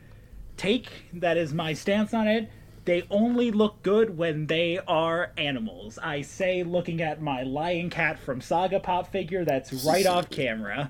[0.55, 0.89] take.
[1.11, 2.49] That is my stance on it.
[2.85, 5.99] They only look good when they are animals.
[6.01, 10.89] I say, looking at my lion cat from Saga pop figure, that's right off camera.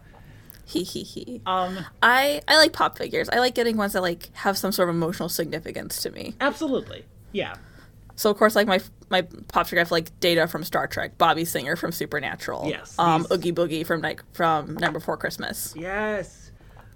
[0.69, 1.41] He he he.
[1.45, 3.27] Um, I I like pop figures.
[3.29, 6.35] I like getting ones that like have some sort of emotional significance to me.
[6.39, 7.55] absolutely, yeah.
[8.15, 8.79] So of course, like my
[9.09, 12.95] my pop figure, I have like Data from Star Trek, Bobby Singer from Supernatural, Yes,
[12.99, 15.73] um, these- Oogie Boogie from Night from Night Before Christmas.
[15.75, 16.51] Yes.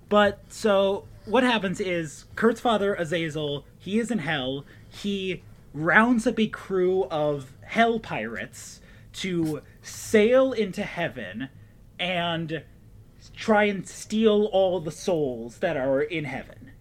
[0.10, 4.66] But so what happens is Kurt's father, Azazel, he is in hell.
[4.90, 5.42] He
[5.74, 8.82] rounds up a crew of hell pirates
[9.14, 11.50] to sail into heaven
[12.00, 12.64] and
[13.36, 16.72] try and steal all the souls that are in heaven.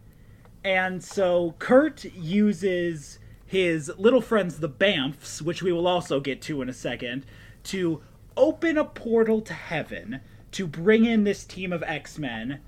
[0.64, 6.62] And so Kurt uses his little friends, the Bamfs, which we will also get to
[6.62, 7.26] in a second,
[7.64, 8.00] to
[8.36, 10.20] open a portal to heaven
[10.52, 12.60] to bring in this team of X Men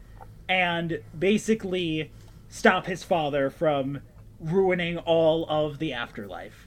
[0.49, 2.11] and basically
[2.49, 4.01] stop his father from
[4.41, 6.67] ruining all of the afterlife.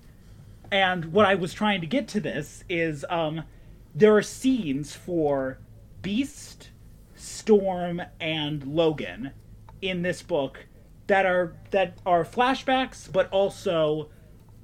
[0.71, 3.43] And what I was trying to get to this is um,
[3.93, 5.59] there are scenes for
[6.01, 6.56] Beast,
[7.27, 9.31] Storm, and Logan
[9.81, 10.65] in this book
[11.07, 14.09] that are that are flashbacks, but also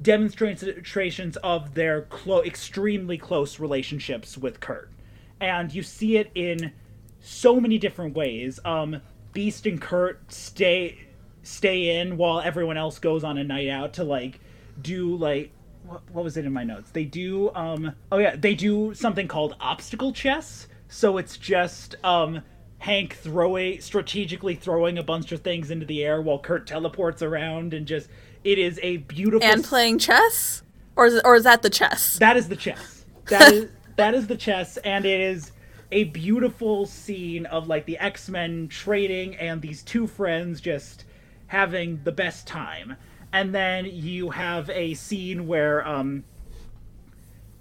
[0.02, 4.91] demonstrations of their clo- extremely close relationships with Kurt,
[5.39, 6.73] and you see it in
[7.21, 8.60] so many different ways.
[8.65, 11.08] Um, Beast and Kurt stay
[11.41, 14.39] stay in while everyone else goes on a night out to like
[14.82, 15.52] do like
[15.86, 16.91] what, what was it in my notes?
[16.91, 20.67] They do um oh yeah, they do something called obstacle chess.
[20.88, 22.41] So it's just um
[22.84, 27.74] Hank throwing strategically throwing a bunch of things into the air while Kurt teleports around
[27.74, 28.10] and just
[28.43, 30.63] it is a beautiful And playing chess,
[30.98, 32.17] or is or is that the chess?
[32.17, 33.06] that is the chess.
[33.30, 35.54] That is that is the chess, and it is
[35.93, 41.06] a beautiful scene of like the X Men trading and these two friends just
[41.48, 42.98] having the best time.
[43.32, 46.26] And then you have a scene where um,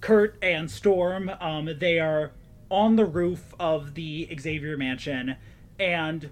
[0.01, 2.33] Kurt and Storm um, they are
[2.73, 5.37] on the roof of the Xavier Mansion,
[5.79, 6.31] and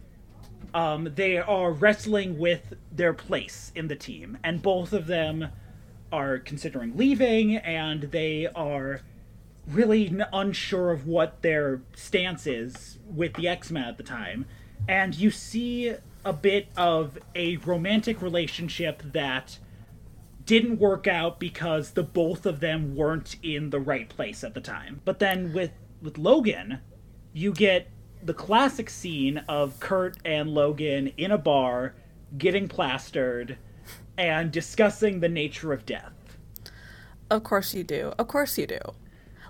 [0.73, 5.49] um, they are wrestling with their place in the team, and both of them
[6.11, 9.03] are considering leaving, and they are
[9.69, 14.47] really unsure of what their stance is with the X Men at the time.
[14.89, 15.95] And you see
[16.25, 19.59] a bit of a romantic relationship that
[20.47, 24.61] didn't work out because the both of them weren't in the right place at the
[24.61, 25.01] time.
[25.05, 25.71] But then with
[26.03, 26.81] with Logan,
[27.33, 27.89] you get
[28.23, 31.95] the classic scene of Kurt and Logan in a bar
[32.37, 33.57] getting plastered
[34.19, 36.13] and discussing the nature of death.
[37.31, 38.13] Of course you do.
[38.19, 38.79] Of course you do.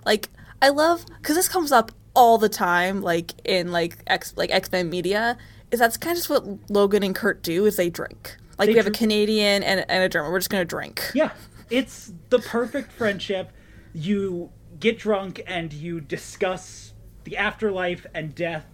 [0.05, 0.29] Like
[0.61, 4.71] I love because this comes up all the time, like in like X like X
[4.71, 5.37] Men media.
[5.71, 7.65] Is that's kind of just what Logan and Kurt do?
[7.65, 8.37] Is they drink.
[8.59, 10.31] Like They we have a Canadian and, and a German.
[10.31, 11.01] We're just gonna drink.
[11.13, 11.31] Yeah,
[11.69, 13.51] it's the perfect friendship.
[13.93, 14.49] You
[14.81, 18.65] get drunk and you discuss the afterlife and death.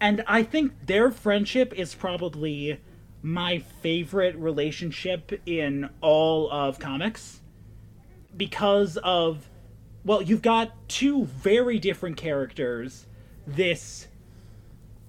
[0.00, 2.80] And I think their friendship is probably
[3.22, 7.40] my favorite relationship in all of comics
[8.36, 9.48] because of
[10.04, 13.06] well, you've got two very different characters.
[13.44, 14.06] This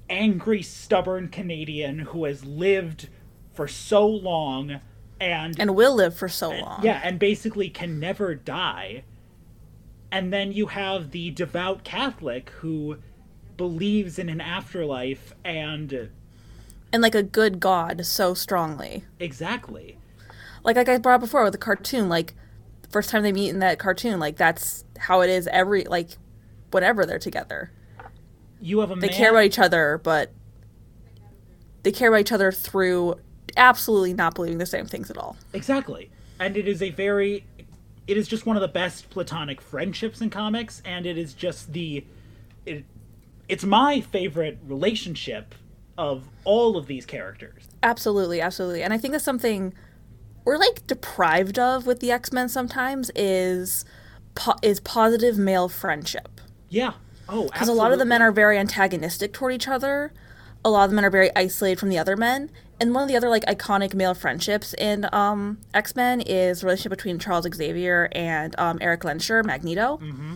[0.09, 3.09] angry, stubborn Canadian who has lived
[3.53, 4.79] for so long
[5.19, 6.83] and And will live for so long.
[6.83, 9.03] yeah, and basically can never die.
[10.12, 12.97] And then you have the devout Catholic who
[13.58, 16.10] believes in an afterlife and
[16.93, 19.03] And like a good God so strongly.
[19.20, 19.97] exactly.
[20.64, 22.34] Like like I brought up before with the cartoon, like
[22.89, 26.18] first time they meet in that cartoon, like that's how it is every like
[26.72, 27.72] whenever they're together.
[28.60, 29.16] You have a They man.
[29.16, 30.32] care about each other, but
[31.84, 33.16] they care about each other through
[33.55, 35.38] absolutely not believing the same things at all.
[35.53, 36.12] Exactly.
[36.39, 37.45] And it is a very
[38.08, 41.74] it is just one of the best platonic friendships in comics and it is just
[41.74, 42.05] the
[42.66, 42.86] it,
[43.47, 45.55] it's my favorite relationship
[45.97, 47.68] of all of these characters.
[47.82, 48.84] Absolutely, absolutely.
[48.84, 49.74] And I think that's something
[50.45, 53.84] we're like deprived of with the X-Men sometimes is
[54.36, 56.39] po- is positive male friendship.
[56.70, 56.93] Yeah.
[57.30, 60.14] Oh, Because a lot of the men are very antagonistic toward each other.
[60.68, 62.49] A lot of the men are very isolated from the other men.
[62.82, 66.65] And one of the other like iconic male friendships in um, X Men is the
[66.65, 69.95] relationship between Charles Xavier and um, Erik Lehnsherr, Magneto.
[70.03, 70.36] Mm-hmm.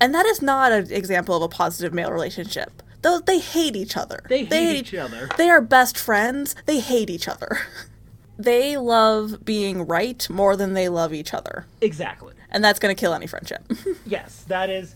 [0.00, 2.84] And that is not an example of a positive male relationship.
[3.02, 4.22] Though they hate each other.
[4.28, 5.28] They hate each other.
[5.36, 6.54] They are best friends.
[6.66, 7.58] They hate each other.
[8.38, 11.66] they love being right more than they love each other.
[11.80, 12.34] Exactly.
[12.48, 13.64] And that's going to kill any friendship.
[14.06, 14.94] Yes, that is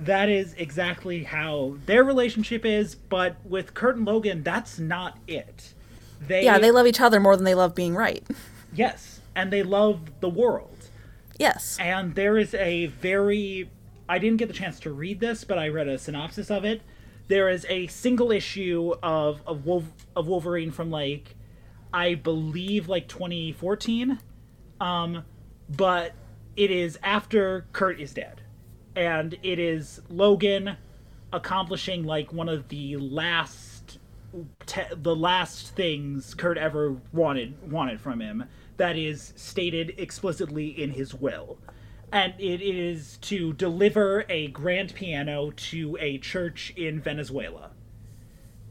[0.00, 5.72] that is exactly how their relationship is, but with Kurt and Logan, that's not it.
[6.20, 8.24] They yeah, they love each other more than they love being right.
[8.72, 10.88] Yes, and they love the world.
[11.38, 11.76] Yes.
[11.80, 13.70] And there is a very
[14.08, 16.82] I didn't get the chance to read this, but I read a synopsis of it.
[17.28, 19.84] There is a single issue of of, Wolf,
[20.14, 21.36] of Wolverine from like
[21.92, 24.18] I believe like 2014.
[24.80, 25.24] Um
[25.68, 26.12] but
[26.56, 28.42] it is after Kurt is dead.
[28.96, 30.76] And it is Logan
[31.32, 33.98] accomplishing like one of the last
[34.66, 38.44] te- the last things Kurt ever wanted wanted from him
[38.76, 41.58] that is stated explicitly in his will.
[42.12, 47.70] And it is to deliver a grand piano to a church in Venezuela.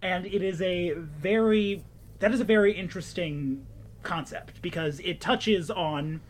[0.02, 1.84] And it is a very
[2.20, 3.66] that is a very interesting
[4.02, 6.22] concept because it touches on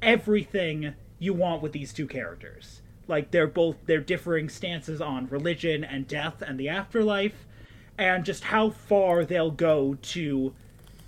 [0.00, 2.81] everything you want with these two characters.
[3.12, 7.44] Like they're both their differing stances on religion and death and the afterlife
[7.98, 10.54] and just how far they'll go to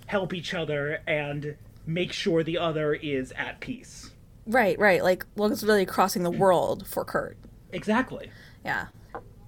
[0.05, 1.55] help each other and
[1.87, 4.11] make sure the other is at peace.
[4.45, 5.03] Right, right.
[5.03, 7.37] Like Logan's really crossing the world for Kurt.
[7.73, 8.29] Exactly.
[8.63, 8.85] Yeah.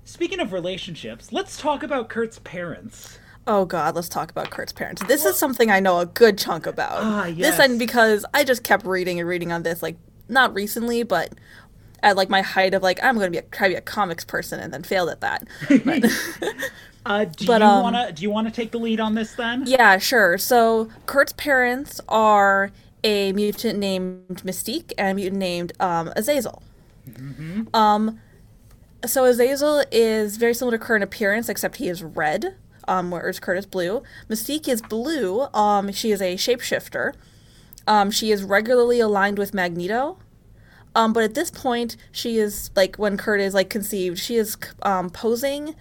[0.03, 3.20] Speaking of relationships, let's talk about Kurt's parents.
[3.45, 5.03] Oh God, let's talk about Kurt's parents.
[5.03, 7.03] This is something I know a good chunk about.
[7.03, 7.60] Ah, This yes.
[7.60, 9.97] and because I just kept reading and reading on this, like
[10.28, 11.34] not recently, but
[12.04, 13.82] at like my height of like I'm going to be a, try to be a
[13.82, 15.48] comics person and then failed at that.
[15.86, 16.06] But,
[17.06, 19.66] Uh, do But, you um, wanna do you wanna take the lead on this then?
[19.66, 20.38] yeah, sure.
[20.38, 22.72] So Kurt's parents are
[23.04, 26.64] a mutant named Mystique and a mutant named um, Azazel.
[27.74, 28.20] Um,
[29.06, 32.56] so Azazel is very similar to Kurt in appearance, except he is red,
[32.88, 34.04] um, whereas Kurt is blue.
[34.30, 35.48] Mystique is blue.
[35.54, 37.14] Um, she is a shapeshifter.
[37.88, 40.18] Um, she is regularly aligned with Magneto.
[40.98, 44.58] Um, but at this point, she is like when Kurt is like conceived, she is
[44.82, 45.76] um, posing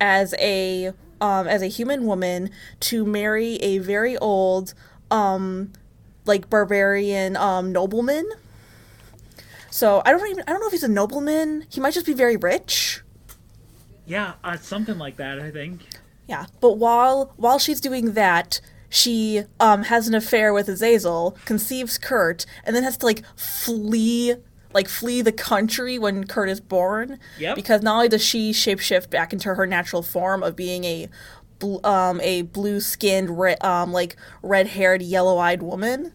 [0.00, 4.72] as a um, as a human woman to marry a very old
[5.10, 5.72] um,
[6.24, 8.30] like Bavarian um, nobleman.
[9.72, 11.66] So I don't even I don't know if he's a nobleman.
[11.68, 13.02] He might just be very rich.
[14.06, 15.80] Yeah, uh, something like that, I think.
[16.28, 21.98] Yeah, but while while she's doing that, she um has an affair with Azazel, conceives
[21.98, 24.36] Kurt, and then has to like flee
[24.72, 27.18] like flee the country when Kurt is born.
[27.38, 27.56] Yep.
[27.56, 31.08] Because not only does she shapeshift back into her natural form of being a
[31.58, 36.12] bl- um a blue-skinned re- um like red-haired yellow-eyed woman,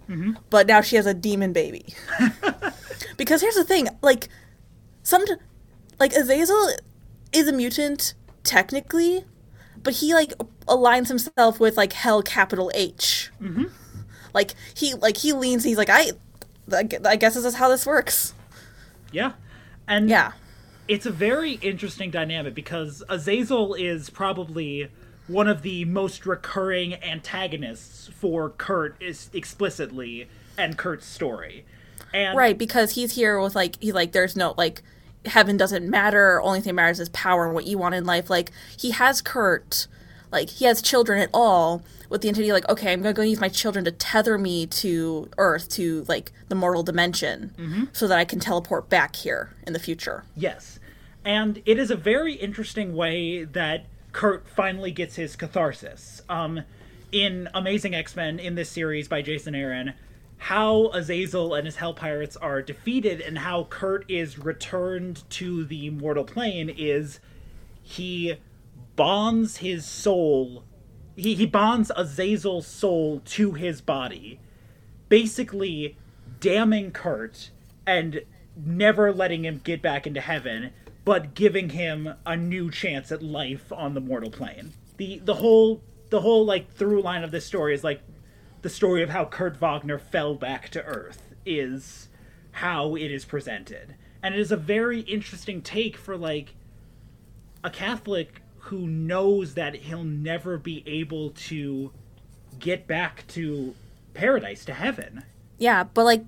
[0.50, 1.86] but now she has a demon baby.
[3.18, 4.30] because here's the thing, like
[5.04, 5.24] some
[6.00, 6.70] like Azazel
[7.32, 9.26] is a mutant technically,
[9.82, 10.34] but he like
[10.68, 13.32] aligns himself with like hell capital H.
[13.42, 13.66] Mm-hmm.
[14.34, 15.64] Like he like he leans.
[15.64, 16.12] He's like I
[16.72, 18.34] I guess this is how this works.
[19.16, 19.32] Yeah.
[19.88, 20.34] And Yeah.
[20.88, 24.90] it's a very interesting dynamic because Azazel is probably
[25.28, 31.66] one of the most recurring antagonists for Kurt is explicitly and Kurt's story.
[32.14, 34.82] And Right, because he's here with like he's like there's no like
[35.26, 36.42] heaven doesn't matter.
[36.42, 38.30] Only thing that matters is power and what you want in life.
[38.30, 39.88] Like he has Kurt,
[40.32, 43.50] like he has children at all with the entity like okay, I'm gonna use my
[43.50, 48.40] children to tether me to Earth to like the mortal dimension, so that I can
[48.40, 50.24] teleport back here in the future.
[50.36, 50.80] Yes.
[51.24, 56.22] And it is a very interesting way that Kurt finally gets his catharsis.
[56.30, 56.62] Um,
[57.12, 59.94] in Amazing X Men, in this series by Jason Aaron,
[60.38, 65.90] how Azazel and his Hell Pirates are defeated and how Kurt is returned to the
[65.90, 67.20] mortal plane is
[67.82, 68.36] he
[68.96, 70.64] bonds his soul.
[71.16, 74.40] He, he bonds Azazel's soul to his body,
[75.10, 75.98] basically
[76.40, 77.52] damning Kurt
[77.88, 78.22] and
[78.56, 80.72] never letting him get back into heaven,
[81.04, 84.74] but giving him a new chance at life on the mortal plane.
[84.98, 88.02] The the whole the whole like through line of this story is like
[88.62, 92.10] the story of how Kurt Wagner fell back to earth is
[92.52, 93.96] how it is presented.
[94.24, 96.56] And it is a very interesting take for like
[97.64, 101.92] a Catholic who knows that he'll never be able to
[102.58, 103.76] get back to
[104.16, 105.24] paradise, to heaven.
[105.60, 106.26] Yeah, but like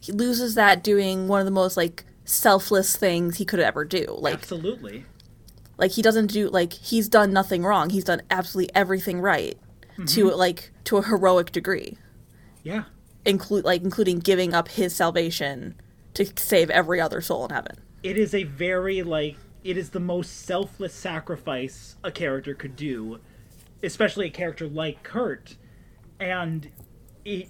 [0.00, 4.04] he loses that doing one of the most like selfless things he could ever do.
[4.18, 5.04] Like Absolutely.
[5.78, 7.90] like he doesn't do like he's done nothing wrong.
[7.90, 9.56] He's done absolutely everything right
[9.92, 10.06] mm-hmm.
[10.06, 11.98] to like to a heroic degree.
[12.64, 12.84] Yeah.
[13.24, 15.76] Include like including giving up his salvation
[16.14, 17.76] to save every other soul in heaven.
[18.02, 19.36] It is a very like
[19.66, 23.18] it is the most selfless sacrifice a character could do,
[23.82, 25.56] especially a character like Kurt.
[26.20, 26.70] And
[27.24, 27.48] it,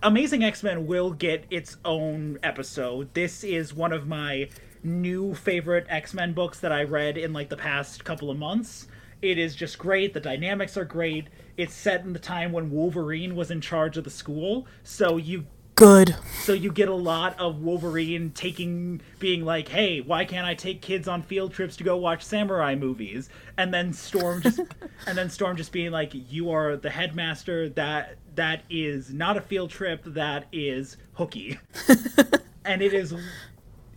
[0.00, 3.12] Amazing X-Men will get its own episode.
[3.14, 4.48] This is one of my
[4.84, 8.86] new favorite X-Men books that I read in like the past couple of months.
[9.20, 10.14] It is just great.
[10.14, 11.26] The dynamics are great.
[11.56, 15.46] It's set in the time when Wolverine was in charge of the school, so you
[15.80, 16.14] Good.
[16.42, 20.82] so you get a lot of Wolverine taking, being like, "Hey, why can't I take
[20.82, 24.60] kids on field trips to go watch samurai movies?" And then Storm just,
[25.06, 27.70] and then Storm just being like, "You are the headmaster.
[27.70, 30.02] That that is not a field trip.
[30.04, 31.58] That is hooky."
[32.66, 33.14] and it is,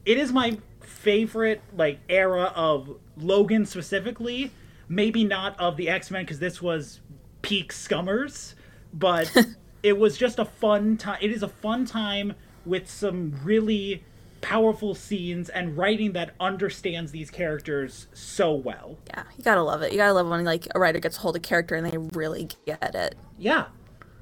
[0.05, 4.51] it is my favorite like era of Logan specifically.
[4.87, 7.01] Maybe not of the X Men because this was
[7.41, 8.55] peak Scummers,
[8.93, 9.35] but
[9.83, 11.19] it was just a fun time.
[11.21, 12.33] It is a fun time
[12.65, 14.03] with some really
[14.39, 18.97] powerful scenes and writing that understands these characters so well.
[19.07, 19.91] Yeah, you gotta love it.
[19.91, 21.97] You gotta love when like a writer gets a hold of a character and they
[22.17, 23.15] really get it.
[23.37, 23.65] Yeah.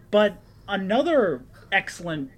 [0.10, 0.38] But
[0.68, 2.32] another excellent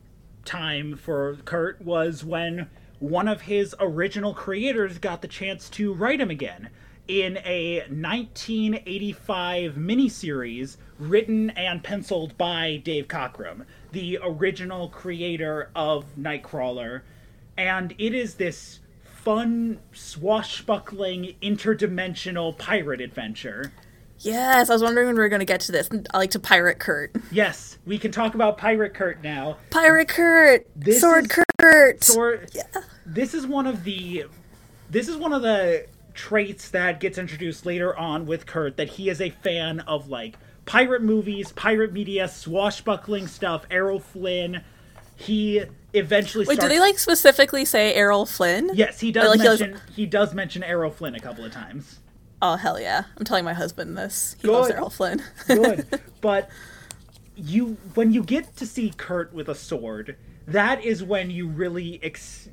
[0.45, 2.69] time for Kurt was when
[2.99, 6.69] one of his original creators got the chance to write him again
[7.07, 17.01] in a 1985 miniseries written and penciled by Dave Cockrum, the original creator of Nightcrawler.
[17.57, 23.71] And it is this fun, swashbuckling, interdimensional pirate adventure.
[24.19, 25.89] Yes, I was wondering when we were gonna get to this.
[26.13, 27.11] I like to pirate Kurt.
[27.31, 29.57] Yes, we can talk about Pirate Kurt now.
[29.69, 32.09] Pirate Kurt, This Sword is- Kurt.
[32.15, 32.39] Or
[33.05, 34.25] this is one of the
[34.89, 39.09] this is one of the traits that gets introduced later on with Kurt that he
[39.09, 44.63] is a fan of like pirate movies, pirate media, swashbuckling stuff, Errol Flynn.
[45.15, 48.71] He eventually Wait, starts, do they like specifically say Errol Flynn?
[48.73, 51.51] Yes, he does like, he does- mention he does mention Errol Flynn a couple of
[51.51, 51.99] times.
[52.41, 53.03] Oh hell yeah!
[53.17, 54.35] I'm telling my husband this.
[54.41, 55.23] He loves Errol Flynn.
[55.47, 55.87] good.
[56.21, 56.49] but
[57.35, 61.99] you when you get to see Kurt with a sword, that is when you really
[62.03, 62.49] ex-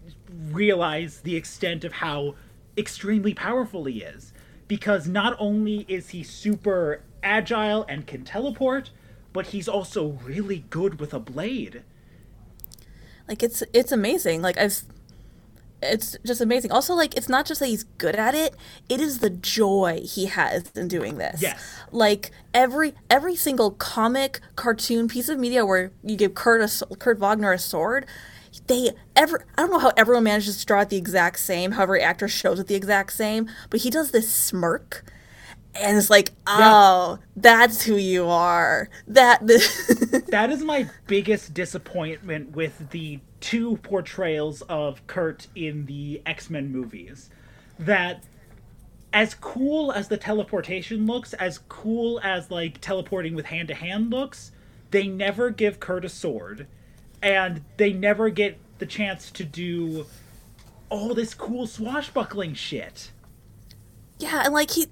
[0.51, 2.37] realize the extent of how
[2.77, 4.33] extremely powerful he is.
[4.69, 8.91] Because not only is he super agile and can teleport,
[9.33, 11.83] but he's also really good with a blade.
[13.29, 14.43] like it's it's amazing.
[14.43, 14.83] Like I've
[15.83, 16.71] it's just amazing.
[16.73, 18.55] Also, like it's not just that he's good at it;
[18.89, 21.41] it is the joy he has in doing this.
[21.41, 21.63] Yes.
[21.91, 26.83] Like every every single comic, cartoon, piece of media where you give Kurt a, s-
[26.99, 28.05] Kurt Wagner a sword,
[28.71, 31.73] they ever I don't know how everyone manages to draw it the exact same.
[31.73, 35.05] How every actor shows it the exact same, but he does this smirk.
[35.75, 38.89] And it's like, oh, that's who you are.
[39.07, 39.41] That
[40.29, 46.73] That is my biggest disappointment with the two portrayals of Kurt in the X Men
[46.73, 47.29] movies.
[47.79, 48.25] That
[49.13, 54.11] as cool as the teleportation looks, as cool as like teleporting with hand to hand
[54.11, 54.53] looks,
[54.93, 56.69] they never give Kurt a sword.
[57.23, 60.07] And they never get the chance to do
[60.89, 63.11] all this cool swashbuckling shit.
[64.19, 64.87] Yeah, and like he,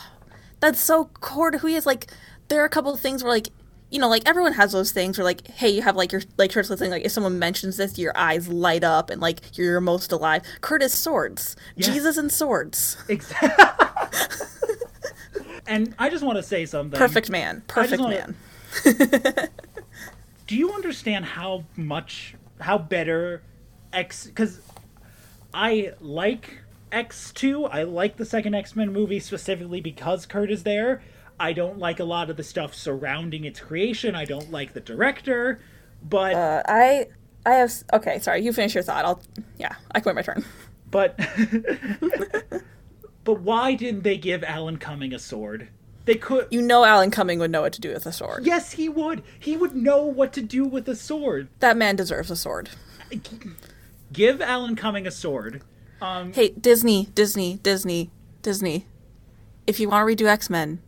[0.60, 1.86] that's so core to who he is.
[1.86, 2.06] Like,
[2.48, 3.48] there are a couple of things where like,
[3.90, 6.50] you know, like everyone has those things where like, hey, you have like your like
[6.52, 6.90] Kurt's thing.
[6.90, 10.42] Like, if someone mentions this, your eyes light up and like you're most alive.
[10.62, 11.88] Curtis swords, Yeah.
[11.88, 12.96] Jesus and swords.
[13.08, 13.50] Exactly.
[15.66, 16.96] and I just want to say something.
[16.98, 18.34] Perfect man, perfect wanna-
[18.84, 18.84] man.
[20.46, 23.42] do you understand how much how better
[23.92, 24.60] X because
[25.54, 26.58] I like
[26.92, 27.68] X2.
[27.72, 31.02] I like the second X-Men movie specifically because Kurt is there.
[31.40, 34.14] I don't like a lot of the stuff surrounding its creation.
[34.14, 35.60] I don't like the director,
[36.02, 37.08] but Uh, I,
[37.44, 37.72] I have.
[37.92, 38.44] Okay, sorry.
[38.44, 39.04] You finish your thought.
[39.04, 39.22] I'll.
[39.58, 40.44] Yeah, I quit my turn.
[40.90, 41.18] but
[43.24, 45.68] but why didn't they give Alan Cumming a sword?
[46.04, 48.44] They could You know, Alan Cumming would know what to do with a sword.
[48.44, 49.22] Yes, he would.
[49.38, 51.48] He would know what to do with a sword.
[51.60, 52.70] That man deserves a sword.
[54.12, 55.62] Give Alan Cumming a sword
[56.00, 58.10] Um, Hey, Disney, Disney, Disney,
[58.42, 58.86] Disney.
[59.66, 60.80] If you want to redo X Men,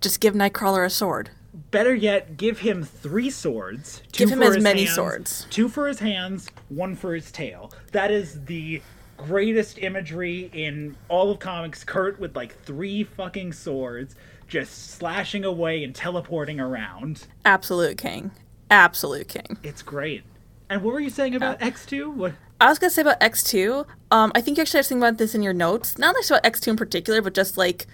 [0.00, 1.30] just give Nightcrawler a sword.
[1.72, 4.02] better yet, give him three swords.
[4.12, 5.46] Two Give him for as his many hands, swords.
[5.50, 7.72] Two for his hands, one for his tail.
[7.92, 8.80] That is the
[9.16, 11.82] greatest imagery in all of comics.
[11.84, 14.14] Kurt with like three fucking swords,
[14.50, 17.26] just slashing away and teleporting around.
[17.44, 18.32] Absolute king.
[18.68, 19.56] Absolute king.
[19.62, 20.24] It's great.
[20.68, 22.10] And what were you saying about X two?
[22.10, 22.34] What?
[22.60, 23.86] I was gonna say about X two.
[24.10, 25.96] Um, I think you actually have thinking about this in your notes.
[25.96, 27.86] Not necessarily about X two in particular, but just like,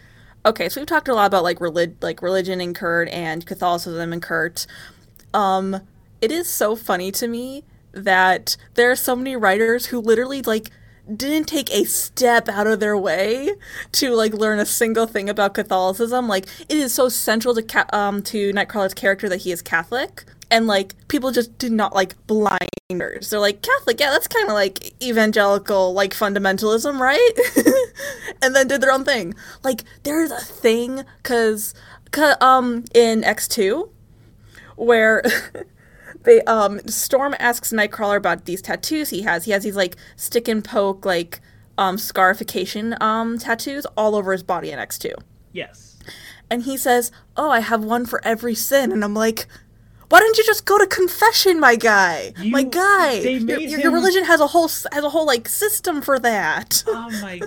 [0.44, 4.12] okay, so we've talked a lot about like relig- like religion in Kurt and Catholicism
[4.12, 4.66] in Kurt.
[5.32, 5.80] Um,
[6.20, 10.70] it is so funny to me that there are so many writers who literally like
[11.14, 13.50] didn't take a step out of their way
[13.92, 16.28] to like learn a single thing about Catholicism.
[16.28, 20.24] Like it is so central to ca- um to Nightcrawler's character that he is Catholic,
[20.50, 23.30] and like people just did not like blinders.
[23.30, 27.32] They're like Catholic, yeah, that's kind of like evangelical like fundamentalism, right?
[28.42, 29.34] and then did their own thing.
[29.62, 31.74] Like there's a thing because
[32.40, 33.90] um in X two
[34.76, 35.22] where
[36.26, 39.46] they um Storm asks Nightcrawler about these tattoos he has.
[39.46, 41.40] He has these like stick and poke like
[41.78, 45.14] um scarification um tattoos all over his body in X2.
[45.52, 45.96] Yes.
[46.50, 49.46] And he says, "Oh, I have one for every sin." And I'm like,
[50.08, 52.34] "Why don't you just go to confession, my guy?
[52.38, 53.14] You- my guy.
[53.14, 57.10] Your, your, him- religion has a whole has a whole like system for that." Oh
[57.22, 57.40] my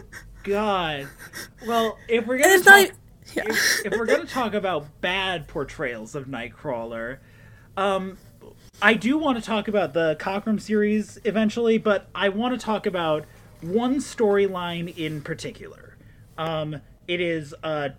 [0.44, 1.08] god.
[1.68, 2.92] Well, if we're gonna talk, not
[3.36, 3.44] yeah.
[3.46, 7.20] if, if we're gonna talk about bad portrayals of Nightcrawler,
[7.78, 8.18] um,
[8.82, 12.86] I do want to talk about the Cockrum series eventually, but I want to talk
[12.86, 13.26] about
[13.60, 15.98] one storyline in particular.
[16.38, 17.90] Um, it is uh,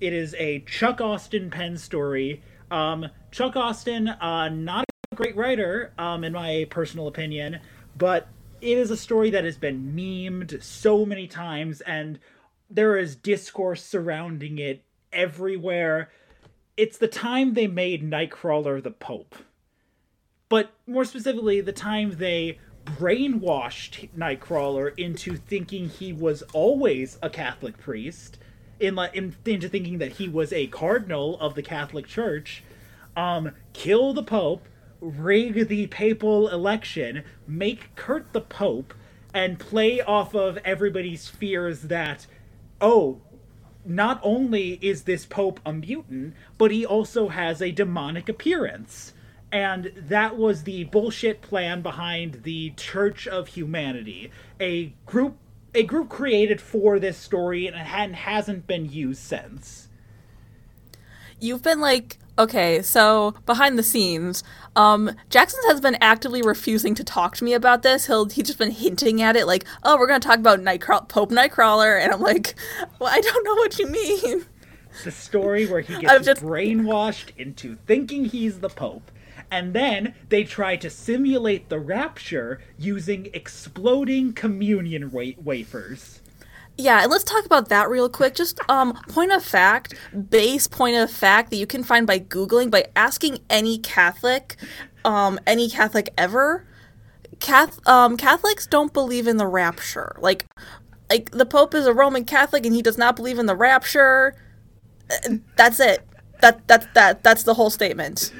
[0.00, 2.42] it is a Chuck Austin pen story.
[2.72, 7.60] Um, Chuck Austin, uh, not a great writer, um, in my personal opinion,
[7.96, 8.26] but
[8.60, 12.18] it is a story that has been memed so many times, and
[12.68, 14.82] there is discourse surrounding it
[15.12, 16.10] everywhere.
[16.76, 19.36] It's the time they made Nightcrawler the Pope.
[20.54, 27.76] But more specifically, the time they brainwashed Nightcrawler into thinking he was always a Catholic
[27.76, 28.38] priest,
[28.78, 32.62] in, in into thinking that he was a cardinal of the Catholic Church,
[33.16, 34.68] um, kill the Pope,
[35.00, 38.94] rig the papal election, make Kurt the Pope,
[39.34, 42.28] and play off of everybody's fears that,
[42.80, 43.20] oh,
[43.84, 49.14] not only is this Pope a mutant, but he also has a demonic appearance.
[49.54, 55.36] And that was the bullshit plan behind the Church of Humanity, a group
[55.76, 59.88] a group created for this story and hadn't hasn't been used since.
[61.38, 64.42] You've been like, okay, so behind the scenes,
[64.74, 68.06] um, Jackson has been actively refusing to talk to me about this.
[68.06, 71.30] He'll he's just been hinting at it, like, oh, we're gonna talk about Nightcraw- Pope
[71.30, 72.56] Nightcrawler, and I'm like,
[72.98, 74.46] well, I don't know what you mean.
[75.04, 79.12] The story where he gets just- brainwashed into thinking he's the Pope.
[79.54, 86.20] And then they try to simulate the rapture using exploding communion wa- wafers.
[86.76, 88.34] Yeah, let's talk about that real quick.
[88.34, 89.94] Just um, point of fact,
[90.28, 94.56] base point of fact that you can find by googling by asking any Catholic,
[95.04, 96.66] um, any Catholic ever.
[97.38, 100.16] Cath- um, Catholics don't believe in the rapture.
[100.18, 100.46] Like,
[101.08, 104.34] like the Pope is a Roman Catholic and he does not believe in the rapture.
[105.08, 106.04] Uh, That's it.
[106.40, 108.32] That that that that's the whole statement.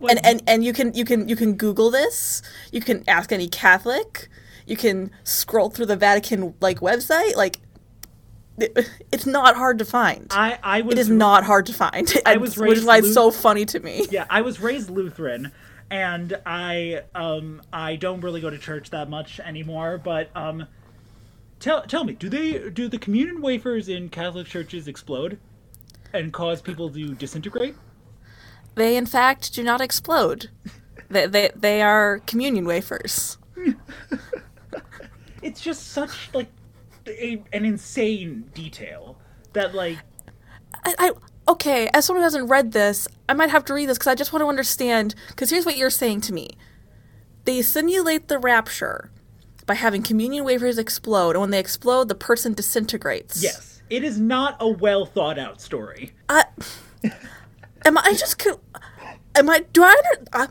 [0.00, 2.42] And and and you can you can you can Google this.
[2.72, 4.28] You can ask any Catholic.
[4.66, 7.34] You can scroll through the Vatican like website.
[7.36, 7.60] Like,
[8.58, 10.26] it's not hard to find.
[10.30, 12.12] I, I was it is not hard to find.
[12.26, 14.06] I was which is raised why it's so funny to me.
[14.10, 15.52] yeah, I was raised Lutheran,
[15.90, 19.98] and I um I don't really go to church that much anymore.
[19.98, 20.66] But um,
[21.60, 25.38] tell tell me, do they do the communion wafers in Catholic churches explode
[26.12, 27.74] and cause people to disintegrate?
[28.78, 30.50] They in fact do not explode.
[31.10, 33.36] they, they they are communion wafers.
[35.40, 36.48] It's just such like
[37.06, 39.16] a, an insane detail
[39.52, 39.98] that like
[40.84, 41.12] I, I
[41.48, 44.14] okay, as someone who hasn't read this, I might have to read this because I
[44.14, 45.14] just want to understand.
[45.28, 46.50] Because here's what you're saying to me:
[47.44, 49.10] they simulate the rapture
[49.64, 53.42] by having communion wafers explode, and when they explode, the person disintegrates.
[53.42, 56.12] yes, it is not a well thought out story.
[56.28, 56.44] I,
[57.84, 58.46] am I just?
[59.34, 59.64] Am I?
[59.72, 59.94] Do I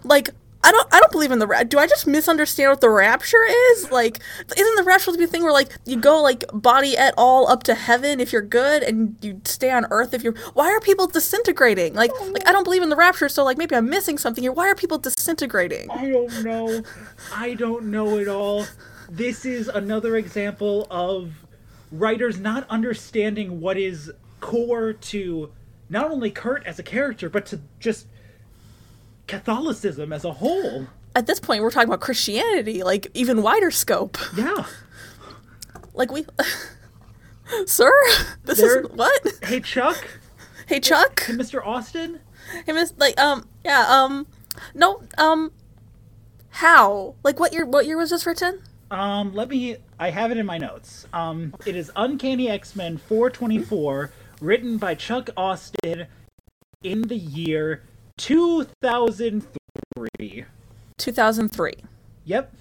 [0.04, 0.30] like?
[0.64, 0.94] I don't.
[0.94, 1.66] I don't believe in the.
[1.68, 3.92] Do I just misunderstand what the rapture is?
[3.92, 4.20] Like,
[4.58, 7.14] isn't the rapture supposed to be a thing where like you go like body at
[7.18, 10.36] all up to heaven if you're good, and you stay on earth if you're?
[10.54, 11.94] Why are people disintegrating?
[11.94, 14.44] Like, oh, like I don't believe in the rapture, so like maybe I'm missing something
[14.44, 14.52] here.
[14.52, 15.90] Why are people disintegrating?
[15.92, 16.84] I don't know.
[17.34, 18.66] I don't know at all.
[19.10, 21.32] this is another example of
[21.92, 24.12] writers not understanding what is
[24.42, 25.52] core to
[25.90, 28.08] not only Kurt as a character, but to just
[29.28, 30.88] Catholicism as a whole.
[31.16, 34.18] At this point, we're talking about Christianity, like even wider scope.
[34.36, 34.66] Yeah.
[35.94, 36.26] Like we,
[37.66, 37.92] sir,
[38.44, 39.28] this There- is what?
[39.44, 39.98] Hey, Chuck.
[40.68, 41.22] Hey, Chuck.
[41.24, 41.66] Hey, Mr.
[41.66, 42.20] Austin.
[42.68, 42.94] Hey, Miss.
[42.98, 44.28] Like, um, yeah, um,
[44.76, 45.52] no, um,
[46.50, 47.16] how?
[47.24, 47.66] Like, what year?
[47.66, 48.60] What year was this written?
[48.92, 49.78] Um, let me.
[49.98, 51.08] I have it in my notes.
[51.14, 54.12] Um, it is Uncanny X Men 424,
[54.42, 56.08] written by Chuck Austin
[56.84, 57.84] in the year
[58.18, 60.46] 2003.
[60.98, 61.74] Two thousand three.
[62.26, 62.54] Yep.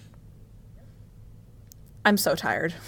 [2.04, 2.74] I'm so tired.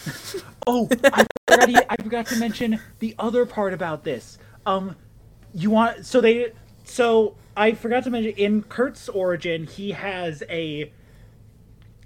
[0.70, 4.36] Oh, I forgot, I forgot to mention the other part about this.
[4.66, 4.97] Um,
[5.55, 6.53] you want so they
[6.84, 10.93] so I forgot to mention in Kurt's origin he has a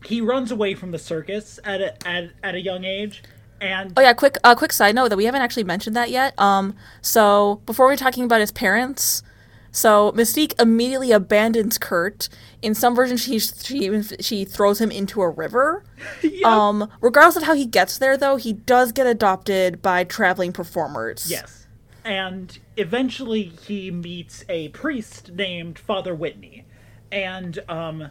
[0.04, 3.24] he runs away from the circus at a at, at a young age
[3.62, 6.38] and Oh yeah, quick uh, quick side note that we haven't actually mentioned that yet.
[6.38, 9.22] Um, so before we're talking about his parents,
[9.70, 12.28] so Mystique immediately abandons Kurt.
[12.60, 15.84] In some versions, she she even she throws him into a river.
[16.22, 16.44] Yep.
[16.44, 21.30] Um, regardless of how he gets there, though, he does get adopted by traveling performers.
[21.30, 21.68] Yes.
[22.04, 26.64] And eventually he meets a priest named Father Whitney.
[27.12, 28.10] And um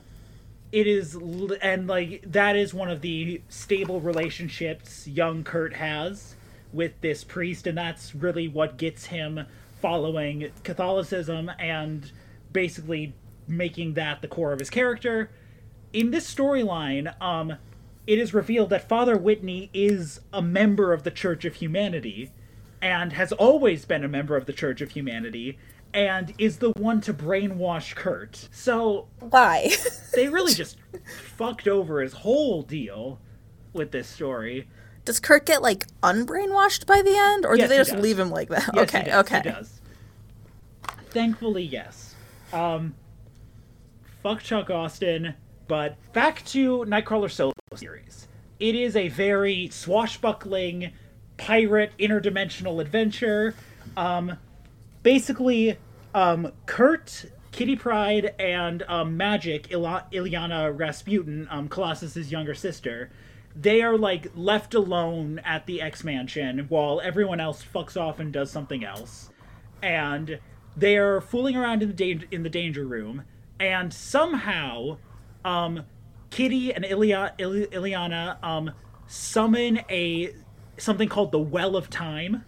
[0.72, 1.18] it is
[1.62, 6.36] and like that is one of the stable relationships young Kurt has
[6.72, 9.46] with this priest and that's really what gets him
[9.82, 12.12] following Catholicism and
[12.54, 13.14] basically
[13.48, 15.30] making that the core of his character.
[15.92, 17.58] In this storyline, um
[18.08, 22.32] it is revealed that Father Whitney is a member of the Church of Humanity
[22.82, 25.60] and has always been a member of the Church of Humanity
[25.94, 28.48] and is the one to brainwash Kurt.
[28.52, 29.72] So Why?
[30.16, 30.78] they really just
[31.36, 33.20] fucked over his whole deal
[33.74, 34.68] with this story.
[35.06, 38.02] does Kurt get like unbrainwashed by the end, or Yes, do they just does.
[38.02, 38.70] leave him like that?
[38.74, 39.38] Yes, okay, does, okay.
[39.38, 39.82] He does.
[41.12, 42.16] Thankfully, yes.
[42.54, 42.96] Um,
[44.24, 45.34] fuck Chuck Austin,
[45.68, 48.28] but back to Nightcrawler solo series.
[48.60, 50.92] It is a very swashbuckling
[51.38, 53.56] pirate interdimensional adventure.
[53.98, 54.38] Um,
[55.04, 55.78] basically,
[56.14, 63.10] um, Kurt, Kitty Pryde, and um, Magik, Illyana Rasputin, um, Colossus's younger sister,
[63.56, 68.32] they are like left alone at the X Mansion while everyone else fucks off and
[68.32, 69.30] does something else,
[69.82, 70.40] and
[70.78, 73.24] they are fooling around in the danger in the danger room,
[73.60, 74.98] and somehow,
[75.44, 75.84] um,
[76.30, 78.72] Kitty and Ili- Illyana um,
[79.08, 80.34] summon a
[80.78, 82.46] something called the Well of Time,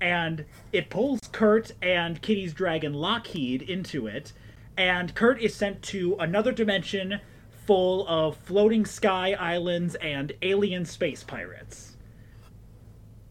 [0.00, 4.32] and it pulls Kurt and Kitty's dragon Lockheed into it,
[4.76, 7.20] and Kurt is sent to another dimension
[7.66, 11.96] full of floating sky islands and alien space pirates.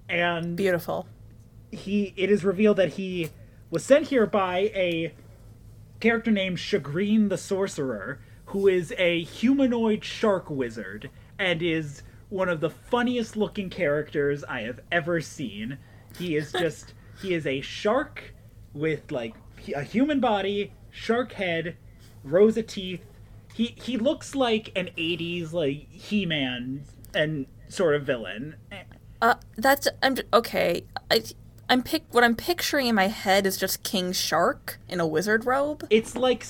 [0.10, 1.08] And Beautiful.
[1.72, 3.30] he it is revealed that he
[3.70, 5.14] was sent here by a
[6.00, 11.10] character named Chagrin the Sorcerer, who is a humanoid shark wizard
[11.40, 15.78] and is one of the funniest looking characters I have ever seen.
[16.18, 18.34] He is just he is a shark
[18.74, 19.36] with like
[19.76, 21.78] a human body, shark head,
[22.24, 23.06] rows of teeth.
[23.54, 26.84] He he looks like an 80s like He-Man
[27.14, 28.56] and sort of villain.
[29.22, 30.84] Uh, that's I'm okay.
[31.10, 31.24] I
[31.70, 32.04] I'm pic.
[32.12, 35.88] What I'm picturing in my head is just King Shark in a wizard robe.
[35.90, 36.46] it's like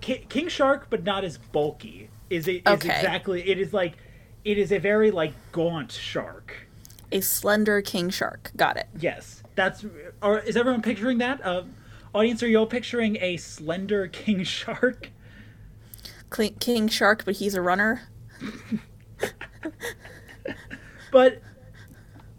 [0.00, 2.10] King Shark, but not as bulky.
[2.28, 2.56] Is it?
[2.66, 2.94] Is Okay.
[2.94, 3.48] exactly.
[3.48, 3.94] It is like,
[4.44, 6.67] it is a very like gaunt shark.
[7.12, 8.50] A slender King Shark.
[8.56, 8.88] Got it.
[8.98, 9.84] Yes, that's.
[10.22, 11.44] Or is everyone picturing that?
[11.44, 11.62] Uh,
[12.14, 15.10] audience, are you all picturing a slender King Shark?
[16.30, 18.02] King Shark, but he's a runner.
[21.10, 21.40] But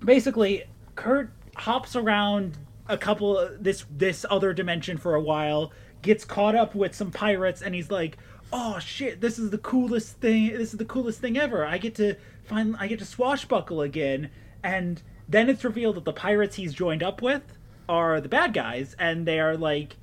[0.04, 0.64] basically,
[0.96, 2.58] Kurt hops around
[2.88, 7.62] a couple this this other dimension for a while, gets caught up with some pirates,
[7.62, 8.18] and he's like,
[8.54, 9.22] "Oh shit!
[9.22, 10.54] This is the coolest thing.
[10.54, 11.66] This is the coolest thing ever.
[11.66, 12.76] I get to find.
[12.80, 14.30] I get to swashbuckle again."
[14.64, 17.44] And then it's revealed that the pirates he's joined up with
[17.88, 19.98] are the bad guys, and they are like.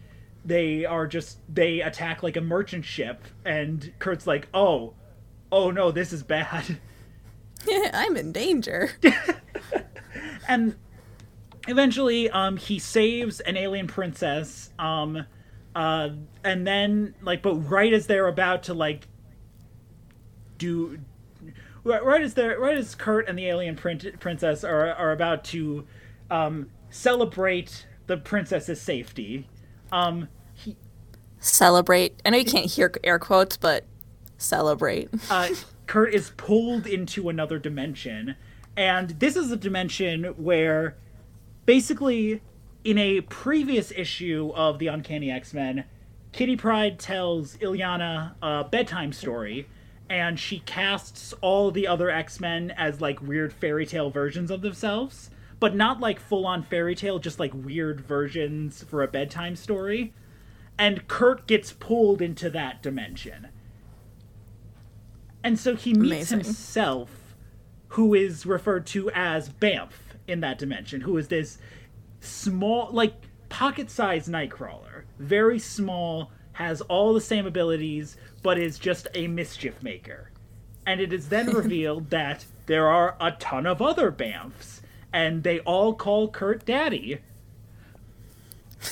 [0.45, 4.95] They are just they attack like a merchant ship, and Kurt's like, "Oh,
[5.51, 6.79] oh no, this is bad."
[7.93, 8.91] I'm in danger.
[10.49, 10.77] and
[11.69, 15.27] eventually um he saves an alien princess um
[15.75, 16.11] uh
[16.45, 19.09] and then like but right as they're about to like
[20.59, 20.99] do
[21.87, 25.45] right, right as they're right as Kurt and the alien prin- princess are are about
[25.45, 25.87] to
[26.31, 29.49] um celebrate the princess's safety
[29.93, 30.77] um he
[31.39, 32.21] celebrate.
[32.25, 33.85] I know you can't hear air quotes, but
[34.39, 35.11] celebrate.
[35.31, 35.51] uh
[35.87, 38.35] Kurt is pulled into another dimension,
[38.77, 40.97] and this is a dimension where
[41.65, 42.43] basically
[42.83, 45.85] in a previous issue of the Uncanny X-Men,
[46.33, 49.69] Kitty Pryde tells Illyana a bedtime story
[50.09, 55.31] and she casts all the other X-Men as like weird fairy tale versions of themselves,
[55.59, 60.13] but not like full on fairy tale, just like weird versions for a bedtime story.
[60.79, 63.49] And Kurt gets pulled into that dimension.
[65.43, 66.41] And so he meets Amazing.
[66.41, 67.37] himself,
[67.89, 69.93] who is referred to as Bamf
[70.27, 71.59] in that dimension, who is this
[72.21, 73.15] small, like
[73.49, 75.05] pocket sized Nightcrawler.
[75.19, 80.31] Very small, has all the same abilities, but is just a mischief maker.
[80.87, 84.81] And it is then revealed that there are a ton of other Bamfs,
[85.13, 87.19] and they all call Kurt Daddy.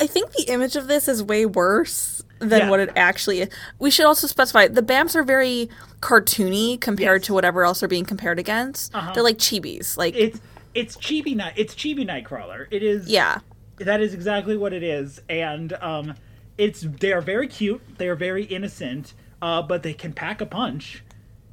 [0.00, 2.70] I think the image of this is way worse than Yeah.
[2.70, 3.48] what it actually is.
[3.78, 5.68] We should also specify the Bamfs are very
[6.00, 7.26] cartoony compared Yes.
[7.26, 8.94] to whatever else they're being compared against.
[8.94, 9.12] Uh-huh.
[9.12, 9.96] They're like chibis.
[9.96, 10.40] Like It's
[10.74, 11.54] it's chibi night.
[11.56, 12.66] It's chibi Nightcrawler.
[12.70, 13.08] It is.
[13.08, 13.38] yeah.
[13.78, 16.14] That is exactly what it is, and um,
[16.56, 17.80] it's they are very cute.
[17.98, 21.04] They are very innocent, uh, but they can pack a punch.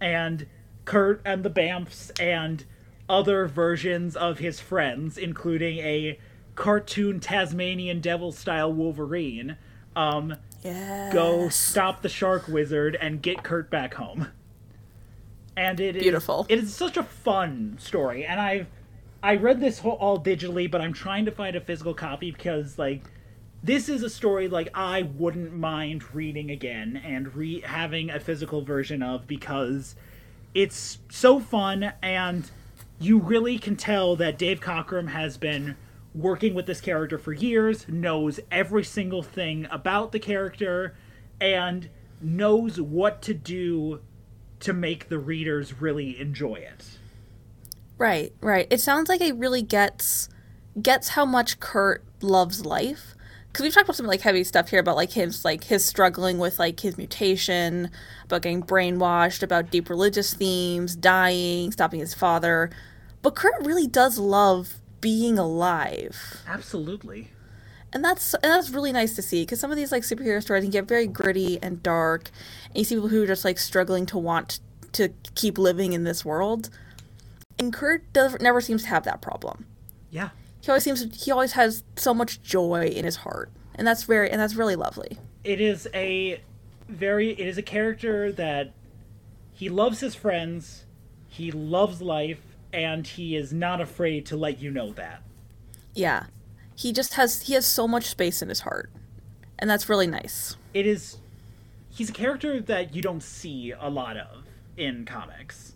[0.01, 0.47] And
[0.85, 2.65] Kurt and the Bamfs and
[3.07, 6.19] other versions of his friends, including a
[6.55, 9.57] cartoon Tasmanian Devil style Wolverine,
[9.95, 11.11] um, Yeah.
[11.13, 14.27] go stop the Shark Wizard and get Kurt back home.
[15.55, 16.45] And it is Beautiful.
[16.49, 18.67] It is such a fun story, and I've
[19.25, 22.77] I read this whole, all digitally, but I'm trying to find a physical copy because
[22.77, 23.01] like
[23.63, 28.61] this is a story like I wouldn't mind reading again and re having a physical
[28.61, 29.95] version of because
[30.53, 32.51] it's so fun and
[32.99, 35.75] you really can tell that Dave Cockrum has been
[36.13, 40.95] working with this character for years, knows every single thing about the character,
[41.41, 41.89] and
[42.21, 44.01] knows what to do
[44.59, 46.94] to make the readers really enjoy it.
[47.97, 48.67] Right, right.
[48.69, 50.29] It sounds like it really gets
[50.81, 53.15] gets how much Kurt loves life.
[53.47, 56.39] Because we've talked about some like heavy stuff here about like his like his struggling
[56.39, 57.89] with like his mutation,
[58.25, 62.69] about getting brainwashed, about deep religious themes, dying, stopping his father.
[63.21, 67.29] But Kurt really does love being alive, Absolutely.
[67.93, 69.43] and that's and that's really nice to see.
[69.43, 72.31] Because some of these like superhero stories can get very gritty and dark,
[72.67, 74.59] and you see people who are just like struggling to want
[74.91, 76.69] to keep living in this world.
[77.57, 79.65] And Kurt does, never seems to have that problem.
[80.09, 80.29] Yeah.
[80.61, 84.29] He always seems he always has so much joy in his heart, and that's very
[84.31, 85.19] and that's really lovely.
[85.43, 86.41] it is a
[86.89, 88.71] very it is a character that
[89.53, 90.85] he loves his friends
[91.27, 92.41] he loves life
[92.73, 95.21] and he is not afraid to let you know that
[95.93, 96.25] Yeah,
[96.75, 98.89] he just has he has so much space in his heart,
[99.59, 100.57] and that's really nice.
[100.73, 101.17] it is
[101.89, 104.43] he's a character that you don't see a lot of
[104.77, 105.73] in comics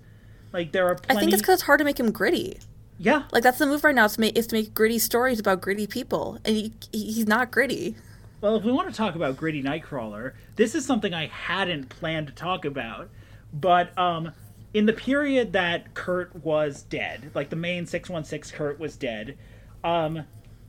[0.51, 2.59] like there are I think it's because it's hard to make him gritty.
[2.97, 5.39] yeah Like that's the move right now is to make is to make gritty stories
[5.39, 7.95] about gritty people, and he, he he's not gritty.
[8.41, 12.27] Well, if we want to talk about Gritty Nightcrawler, this is something I hadn't planned
[12.27, 13.09] to talk about.
[13.51, 14.31] But um,
[14.73, 19.37] in the period that Kurt was dead, like the main 616 Kurt was dead,
[19.83, 20.23] um,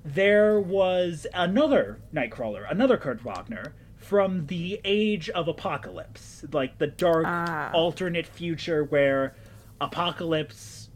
[0.05, 7.24] there was another Nightcrawler, another Kurt Wagner, from the Age of Apocalypse, like the dark
[7.28, 7.70] Ah.
[7.72, 9.37] alternate future where
[9.81, 10.91] Apocalypse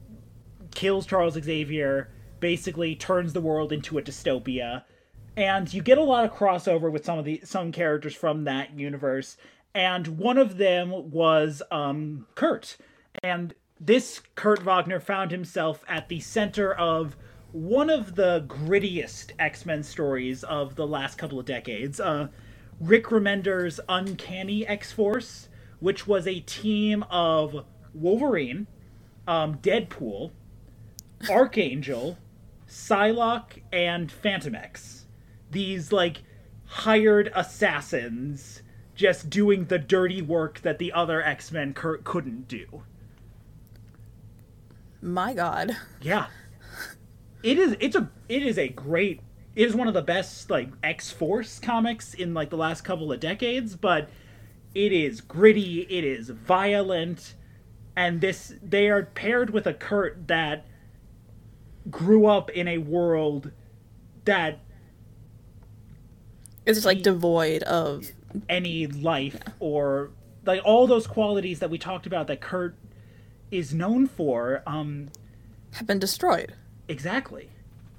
[0.74, 2.10] kills Charles Xavier,
[2.40, 4.84] basically turns the world into a dystopia,
[5.36, 8.78] and you get a lot of crossover with some of the some characters from that
[8.78, 9.36] universe.
[9.74, 12.76] And one of them was um, Kurt,
[13.22, 17.16] and this Kurt Wagner found himself at the center of
[17.50, 21.98] one of the grittiest X Men stories of the last couple of decades.
[21.98, 22.28] Uh,
[22.80, 25.48] Rick Remender's Uncanny X Force,
[25.80, 28.66] which was a team of Wolverine,
[29.26, 30.30] um, Deadpool,
[31.30, 32.18] Archangel,
[32.68, 35.02] Psylocke, and Fantomex.
[35.50, 36.22] These, like,
[36.66, 38.62] hired assassins
[38.94, 42.82] just doing the dirty work that the other X Men cur- couldn't do.
[45.00, 46.26] My God, Yeah.
[47.42, 49.20] It is it's a it is a great
[49.54, 53.12] it is one of the best like X Force comics in like the last couple
[53.12, 54.08] of decades, but
[54.74, 57.34] it is gritty, it is violent,
[57.96, 60.66] and this they are paired with a Kurt that
[61.90, 63.50] grew up in a world
[64.24, 64.60] that
[66.66, 68.10] is like devoid of
[68.48, 70.10] any life or
[70.46, 72.74] like all those qualities that we talked about that Kurt
[73.50, 75.08] is known for um
[75.74, 76.54] have been destroyed.
[76.88, 77.50] Exactly.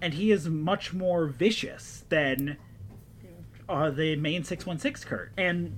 [0.02, 2.58] And he is much more vicious than
[3.68, 5.32] uh, the main 616 Kurt.
[5.38, 5.78] And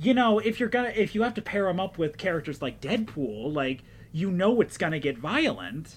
[0.00, 2.80] you know, if you're gonna if you have to pair him up with characters like
[2.80, 3.82] Deadpool, like
[4.12, 5.96] you know it's gonna get violent.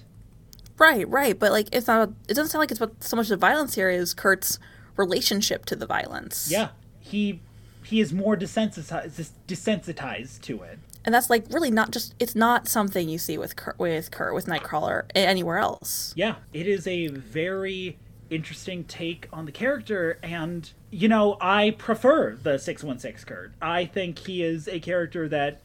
[0.77, 1.37] Right, right.
[1.37, 3.89] But like it's not it doesn't sound like it's about so much the violence here
[3.89, 4.59] is Kurt's
[4.97, 6.49] relationship to the violence.
[6.51, 6.69] Yeah,
[6.99, 7.41] he
[7.83, 10.79] he is more desensitized desensitized to it.
[11.05, 14.33] And that's like really not just it's not something you see with Kurt, with Kurt
[14.33, 16.13] with Nightcrawler anywhere else.
[16.15, 17.97] Yeah, it is a very
[18.29, 23.53] interesting take on the character and you know, I prefer the 616 Kurt.
[23.61, 25.61] I think he is a character that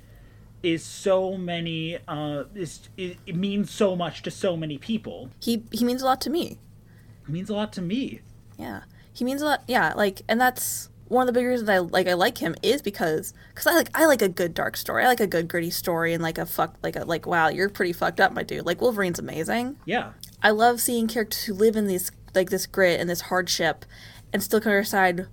[0.62, 5.30] is so many uh is it, it means so much to so many people.
[5.40, 6.58] He he means a lot to me.
[7.24, 8.20] It means a lot to me.
[8.58, 8.82] Yeah.
[9.12, 9.62] He means a lot.
[9.66, 12.82] Yeah, like and that's one of the big reasons I like I like him is
[12.82, 15.04] because because I like I like a good dark story.
[15.04, 17.68] I like a good gritty story and like a fuck like a like wow you're
[17.68, 18.64] pretty fucked up my dude.
[18.64, 19.76] Like Wolverine's amazing.
[19.84, 20.12] Yeah.
[20.42, 23.84] I love seeing characters who live in this like this grit and this hardship,
[24.32, 25.26] and still come to side,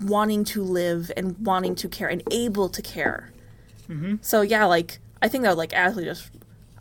[0.00, 3.30] wanting to live and wanting to care and able to care.
[3.88, 4.16] Mm-hmm.
[4.20, 6.30] So yeah, like I think that would like absolutely just.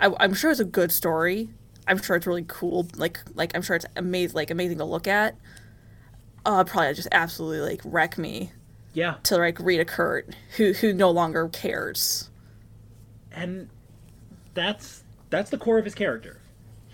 [0.02, 1.50] I, I'm sure it's a good story.
[1.88, 2.88] I'm sure it's really cool.
[2.96, 5.36] Like like I'm sure it's amazing like amazing to look at
[6.46, 8.52] uh, probably just absolutely like wreck me.
[8.94, 9.16] Yeah.
[9.24, 12.30] To like read a Kurt who who no longer cares.
[13.32, 13.70] And
[14.54, 16.39] that's that's the core of his character.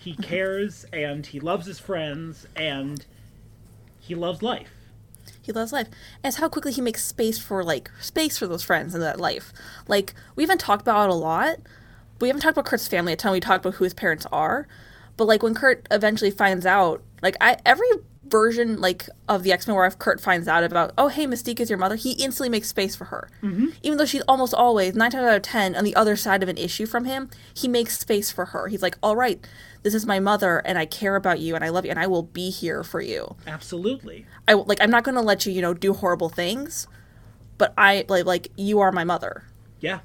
[0.06, 3.04] He cares and he loves his friends and
[3.98, 4.70] he loves life.
[5.42, 5.88] He loves life.
[6.22, 9.18] And it's how quickly he makes space for like space for those friends and that
[9.18, 9.52] life.
[9.88, 11.56] Like we haven't talked about it a lot.
[12.20, 13.32] We haven't talked about Kurt's family a ton.
[13.32, 14.68] We talked about who his parents are.
[15.16, 17.88] But like when Kurt eventually finds out, like I every
[18.28, 21.58] version like of the X Men where if Kurt finds out about oh hey Mystique
[21.58, 23.28] is your mother, he instantly makes space for her.
[23.42, 23.70] Mm-hmm.
[23.82, 26.48] Even though she's almost always nine times out of ten on the other side of
[26.48, 28.68] an issue from him, he makes space for her.
[28.68, 29.44] He's like, all right,
[29.86, 32.08] this is my mother, and I care about you, and I love you, and I
[32.08, 33.36] will be here for you.
[33.46, 34.26] Absolutely.
[34.48, 36.88] I like I'm not going to let you you know do horrible things,
[37.56, 39.44] but I like like you are my mother.
[39.78, 40.00] Yeah,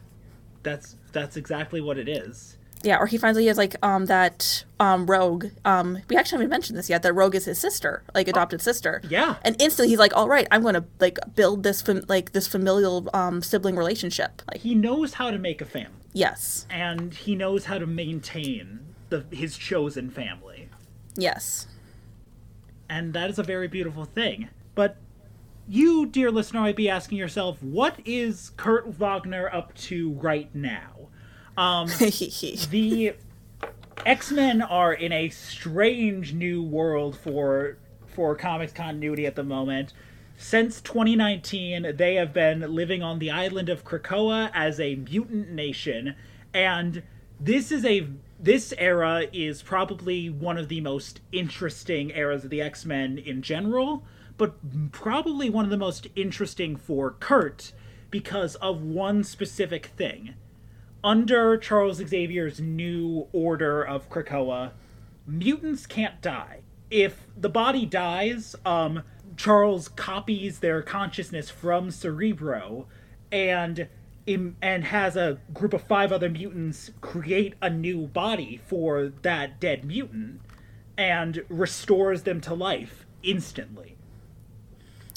[0.61, 2.57] that's that's exactly what it is.
[2.83, 5.47] Yeah, or he finds out he has like um that um Rogue.
[5.65, 7.01] Um, we actually haven't mentioned this yet.
[7.01, 9.01] That Rogue is his sister, like adopted oh, sister.
[9.09, 9.37] Yeah.
[9.41, 12.45] And instantly he's like, "All right, I'm going to like build this fam- like this
[12.45, 15.97] familial um sibling relationship." Like he knows how to make a family.
[16.13, 16.67] Yes.
[16.69, 20.69] And he knows how to maintain the his chosen family.
[21.15, 21.67] Yes.
[22.89, 24.49] And that is a very beautiful thing.
[24.73, 24.97] But
[25.67, 31.09] you, dear listener, might be asking yourself, what is Kurt Wagner up to right now?
[31.55, 31.87] Um,
[32.69, 33.13] the
[34.05, 39.93] X Men are in a strange new world for for comics continuity at the moment.
[40.37, 46.15] Since 2019, they have been living on the island of Krakoa as a mutant nation,
[46.53, 47.03] and
[47.39, 48.07] this is a
[48.41, 54.03] this era is probably one of the most interesting eras of the X-Men in general,
[54.37, 54.55] but
[54.91, 57.71] probably one of the most interesting for Kurt
[58.09, 60.35] because of one specific thing
[61.03, 64.71] under Charles Xavier's new order of Krakoa,
[65.25, 66.59] mutants can't die.
[66.89, 69.03] If the body dies, um,
[69.37, 72.87] Charles copies their consciousness from Cerebro
[73.31, 73.87] and
[74.27, 79.83] and has a group of five other mutants create a new body for that dead
[79.83, 80.41] mutant
[80.97, 83.97] and restores them to life instantly.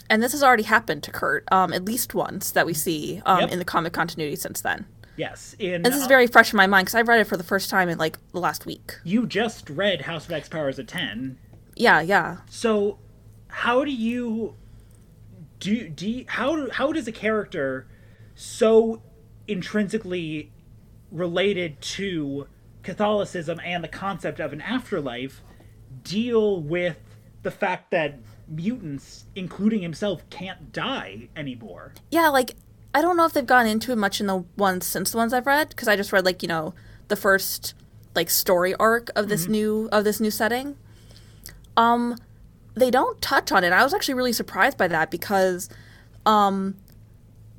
[0.08, 3.40] And this has already happened to Kurt, um, at least once that we see um,
[3.40, 3.50] yep.
[3.52, 4.86] in the comic continuity since then.
[5.16, 7.36] Yes, in and this is very fresh in my mind because I read it for
[7.36, 8.94] the first time in like the last week.
[9.04, 11.38] You just read House of X Powers of Ten.
[11.76, 12.38] Yeah, yeah.
[12.50, 12.98] So,
[13.46, 14.56] how do you
[15.60, 15.88] do?
[15.88, 17.86] Do you, how how does a character
[18.34, 19.02] so
[19.46, 20.52] intrinsically
[21.10, 22.46] related to
[22.82, 25.42] Catholicism and the concept of an afterlife
[26.02, 26.98] deal with
[27.42, 28.18] the fact that
[28.48, 31.92] mutants, including himself, can't die anymore?
[32.10, 32.56] Yeah, like
[32.94, 35.32] I don't know if they've gone into it much in the ones since the ones
[35.32, 36.74] I've read because I just read like you know
[37.08, 37.74] the first
[38.14, 39.52] like story arc of this mm-hmm.
[39.52, 40.76] new of this new setting.
[41.76, 42.16] Um,
[42.74, 43.72] they don't touch on it.
[43.72, 45.68] I was actually really surprised by that because,
[46.26, 46.76] um,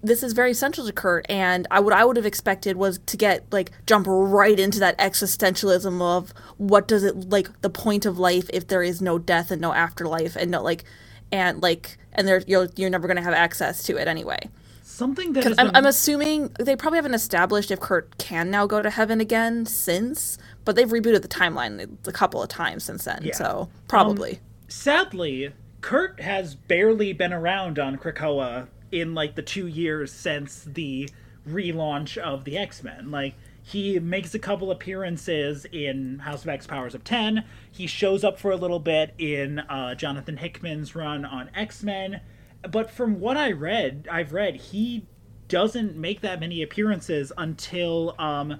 [0.06, 3.18] this is very central to Kurt, and I what I would have expected was to
[3.18, 8.20] get like jump right into that existentialism of what does it like the point of
[8.20, 10.84] life if there is no death and no afterlife and no like
[11.32, 14.40] and like and there you're you're never gonna have access to it anyway.
[14.84, 15.76] Something that I'm, been...
[15.76, 20.38] I'm, assuming they probably haven't established if Kurt can now go to heaven again since,
[20.64, 23.36] but they've rebooted the timeline a couple of times since then, yeah.
[23.36, 24.34] so probably.
[24.34, 24.40] Um,
[24.70, 25.52] sadly,
[25.82, 31.10] Kurt has barely been around on Krakoa in like the two years since the
[31.48, 33.12] relaunch of the X Men.
[33.12, 37.46] Like he makes a couple appearances in House of X Powers of Ten.
[37.72, 42.22] He shows up for a little bit in uh, Jonathan Hickman's run on X Men
[42.70, 45.06] but from what I read, I've read he
[45.48, 48.60] doesn't make that many appearances until um,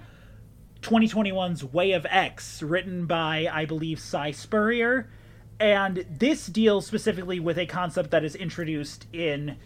[0.82, 5.10] 2021's Way of X, written by, I believe, Si Spurrier.
[5.58, 9.56] And this deals specifically with a concept that is introduced in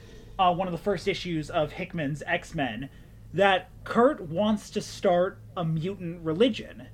[0.40, 2.88] uh, one of the first issues of Hickman's X Men
[3.34, 6.88] that Kurt wants to start a mutant religion.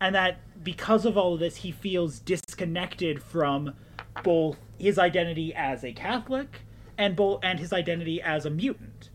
[0.00, 3.74] And that because of all of this, he feels disconnected from
[4.24, 6.62] both his identity as a Catholic
[6.96, 9.10] and both and his identity as a mutant.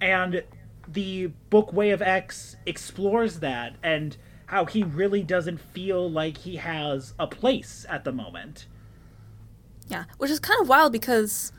[0.00, 0.44] And
[0.86, 6.56] the book Way of X explores that and how he really doesn't feel like he
[6.56, 8.66] has a place at the moment.
[9.88, 11.52] Yeah, which is kind of wild because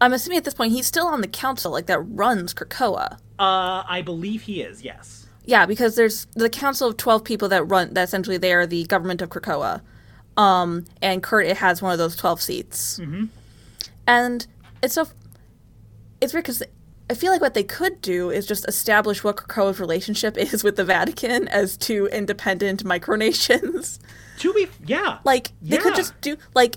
[0.00, 3.14] I'm assuming at this point he's still on the council like that runs Krakoa.
[3.38, 4.82] Uh, I believe he is.
[4.82, 5.26] Yes.
[5.44, 8.84] Yeah, because there's the council of 12 people that run that essentially they are the
[8.84, 9.80] government of Krakoa.
[10.36, 12.98] Um, and Kurt it has one of those 12 seats.
[12.98, 13.24] Mm-hmm.
[14.06, 14.46] And
[14.82, 15.08] it's so
[16.20, 16.62] it's weird because
[17.10, 20.76] I feel like what they could do is just establish what Krakoa's relationship is with
[20.76, 23.98] the Vatican as two independent micronations.
[24.40, 25.82] To be yeah, Like they Yeah.
[25.82, 26.76] could just do like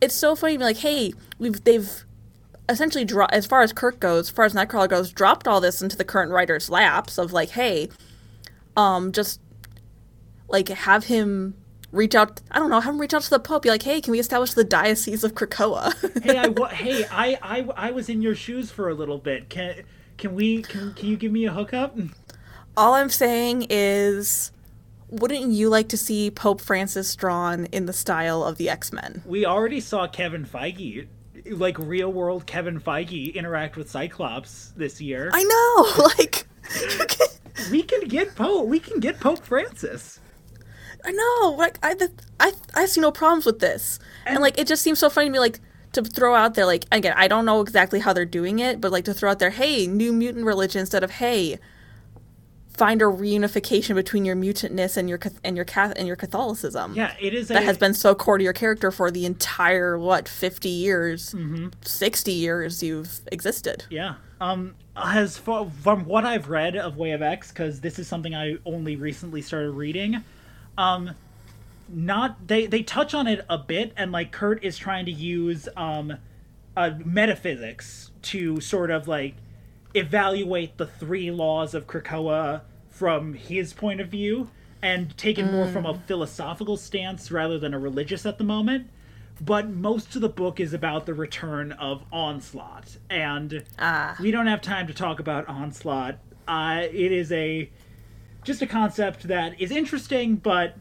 [0.00, 2.04] it's so funny to be like, hey, we've they've
[2.68, 5.82] essentially dro- as far as Kirk goes, as far as Nightcrawler goes, dropped all this
[5.82, 7.88] into the current writer's laps of like, hey,
[8.76, 9.40] um, just
[10.48, 11.54] like have him
[11.90, 12.40] reach out.
[12.50, 13.62] I don't know, have him reach out to the Pope.
[13.62, 16.22] Be like, hey, can we establish the diocese of Krakoa?
[16.22, 19.48] hey, I wa- hey, I, I I was in your shoes for a little bit.
[19.48, 19.82] Can
[20.16, 21.96] can we can can you give me a hookup?
[22.76, 24.52] all I'm saying is.
[25.10, 29.22] Wouldn't you like to see Pope Francis drawn in the style of the X Men?
[29.26, 31.06] We already saw Kevin Feige,
[31.50, 35.30] like real world Kevin Feige, interact with Cyclops this year.
[35.32, 36.46] I know, like,
[37.08, 37.26] can,
[37.70, 38.66] we can get Pope.
[38.66, 40.20] We can get Pope Francis.
[41.04, 44.58] I know, like I, th- I, I see no problems with this, and, And- like
[44.58, 45.60] it just seems so funny to me, like
[45.92, 48.92] to throw out there, like again, I don't know exactly how they're doing it, but
[48.92, 51.58] like to throw out there, hey, new mutant religion instead of hey,
[52.74, 56.94] find a reunification between your mutantness and your and your cath- and your Catholicism.
[56.94, 57.48] Yeah, it is.
[57.48, 61.34] that a, has been so core to your character for the entire what fifty years,
[61.82, 63.84] sixty years you've existed.
[63.90, 64.14] Yeah.
[64.40, 64.74] Um.
[64.94, 68.56] As far from what I've read of Way of X, because this is something I
[68.66, 70.22] only recently started reading,
[70.76, 71.12] um,
[71.88, 75.66] not they they touch on it a bit, and like Kurt is trying to use
[75.78, 76.18] um,
[76.76, 79.34] uh, metaphysics to sort of like
[79.94, 84.50] evaluate the three laws of Krakoa from his point of view,
[84.82, 88.88] and take it more from a philosophical stance rather than a religious at the moment.
[89.40, 94.16] But most of the book is about the return of Onslaught, and Ah.
[94.20, 96.18] we don't have time to talk about Onslaught.
[96.46, 97.70] Uh, it is a
[98.44, 100.76] just a concept that is interesting, but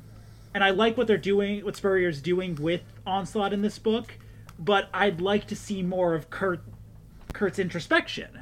[0.54, 4.16] and I like what they're doing, what Spurrier's doing with Onslaught in this book.
[4.60, 6.62] But I'd like to see more of Kurt
[7.34, 8.42] Kurt's introspection.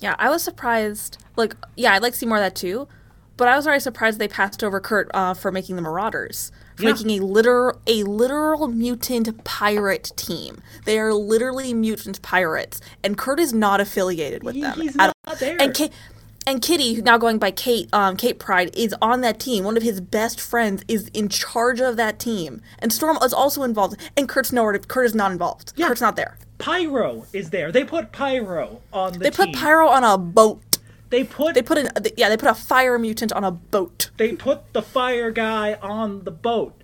[0.00, 1.18] Yeah, I was surprised.
[1.36, 2.88] Like, yeah, I'd like to see more of that too.
[3.36, 6.82] But I was already surprised they passed over Kurt uh, for making the Marauders, for
[6.82, 6.92] Yeah.
[6.92, 10.60] making a literal a literal mutant pirate team.
[10.86, 14.80] They are literally mutant pirates, and Kurt is not affiliated with He- them.
[14.80, 15.56] he's not there.
[15.60, 15.92] And Kate,
[16.48, 19.62] and Kitty, now going by Kate, um, Kate Pryde, is on that team.
[19.62, 23.62] One of his best friends is in charge of that team, and Storm is also
[23.62, 23.96] involved.
[24.16, 24.72] And Kurt's nowhere.
[24.72, 25.74] To, Kurt is not involved.
[25.76, 25.86] Yeah.
[25.86, 26.38] Kurt's not there.
[26.58, 27.70] Pyro is there.
[27.72, 29.46] They put Pyro on the They team.
[29.46, 30.78] put Pyro on a boat.
[31.10, 34.10] They put They put an yeah, they put a fire mutant on a boat.
[34.18, 36.74] they put the fire guy on the boat.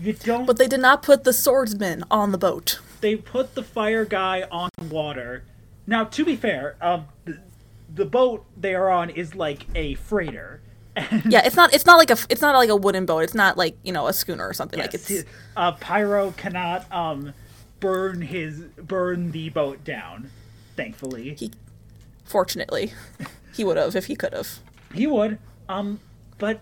[0.00, 0.46] You don't.
[0.46, 2.80] But they did not put the swordsman on the boat.
[3.00, 5.44] they put the fire guy on water.
[5.86, 7.38] Now, to be fair, um, the,
[7.94, 10.60] the boat they are on is like a freighter.
[10.96, 13.20] And Yeah, it's not it's not like a it's not like a wooden boat.
[13.20, 16.90] It's not like, you know, a schooner or something like yes, it's uh, Pyro cannot
[16.92, 17.32] um
[17.80, 20.30] burn his burn the boat down.
[20.76, 21.50] Thankfully, he
[22.24, 22.92] fortunately
[23.54, 24.60] he would have if he could have.
[24.94, 25.38] He would.
[25.68, 26.00] Um,
[26.38, 26.60] but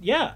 [0.00, 0.34] yeah,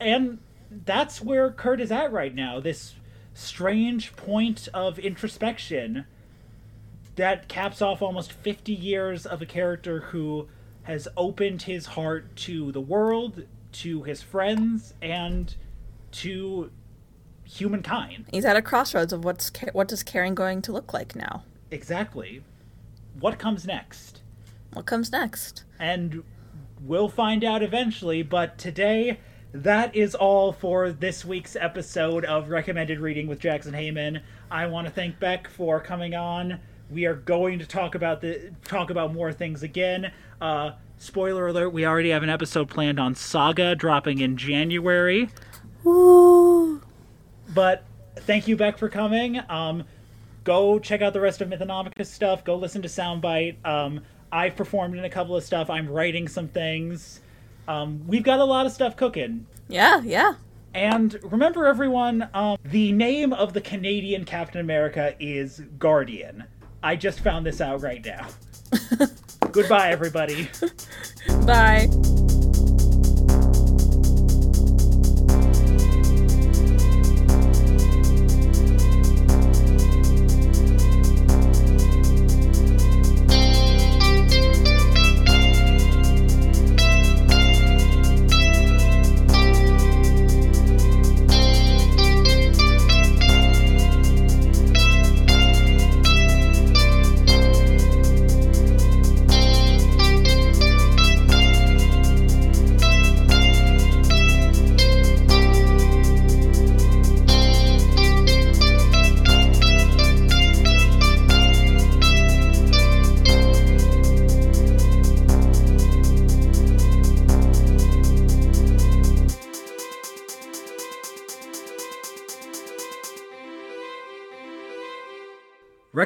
[0.00, 0.38] and
[0.70, 2.60] that's where Kurt is at right now.
[2.60, 2.94] This
[3.34, 6.06] strange point of introspection
[7.16, 10.48] that caps off almost 50 years of a character who
[10.82, 15.54] has opened his heart to the world, to his friends, and
[16.12, 16.70] to
[17.46, 18.26] humankind.
[18.30, 21.44] He's at a crossroads of what's ca- what is caring going to look like now.
[21.70, 22.42] Exactly.
[23.18, 24.20] What comes next?
[24.72, 25.64] What comes next?
[25.78, 26.22] and
[26.82, 28.22] we'll find out eventually.
[28.22, 29.18] But today,
[29.52, 34.20] that is all for this week's episode of Recommended Reading with Jackson Heyman.
[34.50, 36.60] I want to thank Beck for coming on.
[36.90, 40.12] We are going to talk about the talk about more things again.
[40.40, 45.30] Uh, spoiler alert: we already have an episode planned on Saga dropping in January.
[45.86, 46.82] Ooh.
[47.56, 47.84] But
[48.16, 49.40] thank you, Beck, for coming.
[49.48, 49.84] Um,
[50.44, 52.44] go check out the rest of Mythonomica's stuff.
[52.44, 53.56] Go listen to Soundbite.
[53.64, 55.70] Um, I've performed in a couple of stuff.
[55.70, 57.20] I'm writing some things.
[57.66, 59.46] Um, we've got a lot of stuff cooking.
[59.68, 60.34] Yeah, yeah.
[60.74, 66.44] And remember, everyone, um, the name of the Canadian Captain America is Guardian.
[66.82, 68.28] I just found this out right now.
[69.50, 70.50] Goodbye, everybody.
[71.46, 71.88] Bye.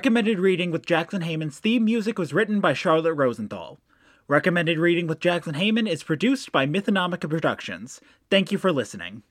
[0.00, 3.80] Recommended Reading with Jackson Heyman's theme music was written by Charlotte Rosenthal.
[4.28, 8.00] Recommended Reading with Jackson Heyman is produced by Mythonomica Productions.
[8.30, 9.24] Thank you for listening.